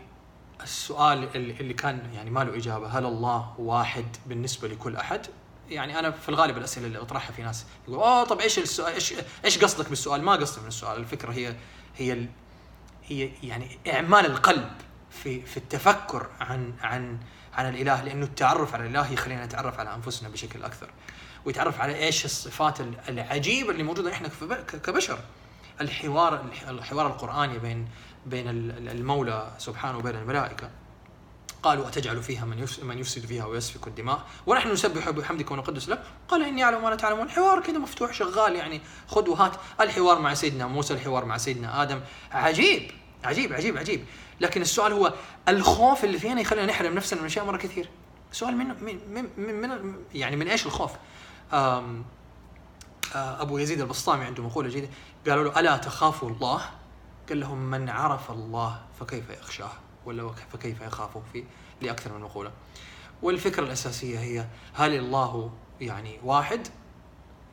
السؤال 0.62 1.36
اللي 1.36 1.74
كان 1.74 2.14
يعني 2.14 2.30
ما 2.30 2.44
له 2.44 2.58
إجابة. 2.58 2.88
هل 2.88 3.06
الله 3.06 3.54
واحد 3.58 4.06
بالنسبة 4.26 4.68
لكل 4.68 4.96
أحد؟ 4.96 5.28
يعني 5.70 6.00
أنا 6.00 6.12
في 6.12 6.30
الغالب 6.30 6.58
الأسئلة 6.58 6.88
اللي 6.88 7.00
أطرحها 7.00 7.32
في 7.32 7.42
ناس 7.42 7.66
يقول 7.88 8.00
آه 8.00 8.24
طب 8.24 8.40
إيش 8.40 8.60
السؤال 8.60 8.94
إيش 8.94 9.14
إيش 9.46 9.58
قصدك 9.58 9.90
بالسؤال؟ 9.90 10.24
ما 10.24 10.32
قصدي 10.32 10.62
من 10.62 10.68
السؤال، 10.68 11.00
الفكرة 11.00 11.32
هي 11.32 11.56
هي 11.98 12.28
هي 13.04 13.30
يعني 13.44 13.80
إعمال 13.94 14.26
القلب 14.26 14.70
في 15.10 15.42
في 15.42 15.58
التفكر 15.58 16.28
عن 16.40 16.74
عن 16.82 17.20
عن 17.54 17.70
الإله 17.70 18.04
لأنه 18.04 18.26
التعرف 18.26 18.74
على 18.74 18.86
الإله 18.86 19.12
يخلينا 19.14 19.46
نتعرف 19.46 19.80
على 19.80 19.96
أنفسنا 19.96 20.30
بشكل 20.30 20.64
أكثر. 20.64 20.90
ويتعرف 21.46 21.82
على 21.82 21.96
إيش 21.96 22.26
الصفات 22.26 22.80
العجيبه 23.10 23.72
اللي 23.72 23.84
موجودة 23.84 24.12
إحنا 24.12 24.30
كبشر. 24.84 25.20
الحوار 25.82 26.46
الحوار 26.70 27.08
القرآني 27.08 27.60
بين 27.60 27.88
بين 28.26 28.50
المولى 28.90 29.52
سبحانه 29.58 29.98
وبين 29.98 30.16
الملائكة 30.16 30.70
قالوا 31.64 31.88
أتجعل 31.88 32.24
فيها 32.24 32.46
من 32.46 32.68
من 32.84 33.00
يفسد 33.00 33.26
فيها 33.26 33.46
ويسفك 33.46 33.88
الدماء؟ 33.88 34.22
ونحن 34.46 34.72
نسبح 34.72 35.10
بحمدك 35.10 35.52
ونقدس 35.52 35.90
لك. 35.90 36.04
قال 36.28 36.44
إني 36.44 36.64
أعلم 36.64 36.84
ما 36.84 36.90
لا 36.90 36.96
تعلمون. 36.96 37.30
حوار 37.30 37.60
كذا 37.64 37.78
مفتوح 37.78 38.14
شغال 38.14 38.56
يعني. 38.56 38.82
خذ 39.08 39.30
وهات. 39.30 39.52
الحوار 39.82 40.20
مع 40.20 40.34
سيدنا 40.34 40.68
موسى 40.68 40.94
الحوار 40.94 41.26
مع 41.26 41.38
سيدنا 41.38 41.82
آدم. 41.82 42.02
عجيب 42.32 42.92
عجيب 43.24 43.54
عجيب 43.54 43.78
عجيب. 43.78 44.06
لكن 44.40 44.62
السؤال 44.62 44.94
هو 44.94 45.14
الخوف 45.48 46.04
اللي 46.04 46.20
فينا 46.20 46.42
يخلينا 46.42 46.66
نحرم 46.66 46.94
نفسنا 46.94 47.20
من 47.20 47.26
أشياء 47.26 47.46
مرة 47.46 47.58
كثير. 47.58 47.90
سؤال 48.32 48.58
من 48.58 48.68
من 48.84 49.00
من, 49.38 49.62
من 49.62 49.96
يعني 50.14 50.36
من 50.36 50.48
إيش 50.48 50.66
الخوف؟ 50.66 50.92
آم 51.54 52.06
أبو 53.16 53.58
يزيد 53.58 53.82
البسطامي 53.82 54.26
عنده 54.26 54.44
مقولة 54.44 54.70
جيده 54.70 54.90
قالوا 55.28 55.44
له 55.44 55.60
ألا 55.60 55.78
تخافوا 55.78 56.30
الله؟ 56.30 56.62
قال 57.30 57.40
لهم 57.40 57.58
من 57.58 57.90
عرف 57.90 58.32
الله 58.32 58.82
فكيف 59.00 59.30
يخشاه؟ 59.30 59.72
ولا 60.06 60.32
فكيف 60.54 60.82
يخافه 60.82 61.22
في 61.34 61.44
لأكثر 61.82 62.14
من 62.14 62.22
مقولة. 62.22 62.52
والفكرة 63.22 63.64
الأساسية 63.64 64.20
هي 64.20 64.46
هل 64.74 64.94
الله 64.96 65.52
يعني 65.82 66.20
واحد؟ 66.24 66.68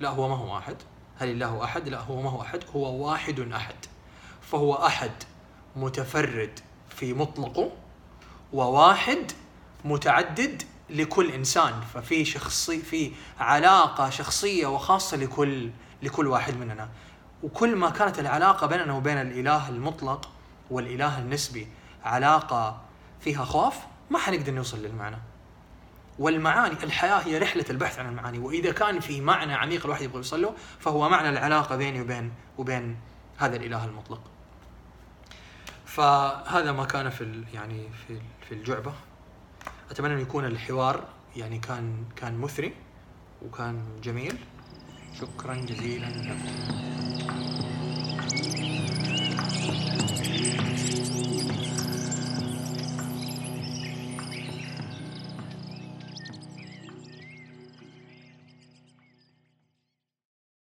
لا 0.01 0.09
هو 0.09 0.29
ما 0.29 0.37
هو 0.37 0.55
واحد. 0.55 0.77
هل 1.19 1.29
الله 1.29 1.65
أحد؟ 1.65 1.89
لا 1.89 2.01
هو 2.01 2.23
ما 2.23 2.31
هو 2.31 2.43
أحد، 2.43 2.65
هو 2.77 3.09
واحد 3.09 3.53
أحد. 3.53 3.77
فهو 4.43 4.75
أحد 4.75 5.13
متفرد 5.77 6.61
في 6.89 7.15
مطلقه 7.15 7.73
وواحد 8.53 9.33
متعدد 9.85 10.63
لكل 10.91 11.31
إنسان 11.31 11.81
ففي 11.95 12.25
شخصي 12.25 12.79
في 12.79 13.13
علاقة 13.41 14.11
شخصية 14.11 14.67
وخاصة 14.67 15.17
لكل 15.17 15.71
لكل 16.03 16.27
واحد 16.27 16.57
مننا 16.57 16.89
وكل 17.43 17.77
ما 17.77 17.91
كانت 17.91 18.19
العلاقة 18.19 18.67
بيننا 18.67 18.93
وبين 18.93 19.21
الإله 19.21 19.69
المطلق 19.69 20.29
والإله 20.71 21.19
النسبي 21.19 21.69
علاقة 22.05 22.81
فيها 23.21 23.45
خوف 23.45 23.75
ما 24.11 24.19
حنقدر 24.19 24.53
نوصل 24.53 24.83
للمعنى. 24.83 25.17
والمعاني 26.19 26.77
الحياة 26.83 27.19
هي 27.19 27.39
رحلة 27.39 27.65
البحث 27.71 27.99
عن 27.99 28.09
المعاني 28.09 28.39
وإذا 28.39 28.73
كان 28.73 29.01
في 29.01 29.21
معنى 29.21 29.55
عميق 29.55 29.85
الواحد 29.85 30.03
يبغى 30.03 30.17
يوصل 30.17 30.43
له 30.43 30.55
فهو 30.81 31.09
معنى 31.09 31.29
العلاقة 31.29 31.77
بيني 31.77 32.01
وبين 32.01 32.33
وبين 32.59 32.97
هذا 33.39 33.57
الإله 33.57 33.85
المطلق. 33.85 34.21
فهذا 35.87 36.73
ما 36.73 36.85
كان 36.85 37.11
في 37.11 37.45
يعني 37.55 37.89
في 38.07 38.21
في 38.49 38.55
الجعبة. 38.55 38.93
أتمنى 39.91 40.15
انه 40.15 40.23
يكون 40.23 40.45
الحوار 40.45 41.05
يعني 41.37 41.59
كان 41.59 42.05
كان 42.17 42.39
مثري 42.39 42.75
وكان 43.43 44.01
جميل. 44.03 44.39
شكرا 45.21 45.55
جزيلا 45.55 46.07
لكم. 46.07 47.76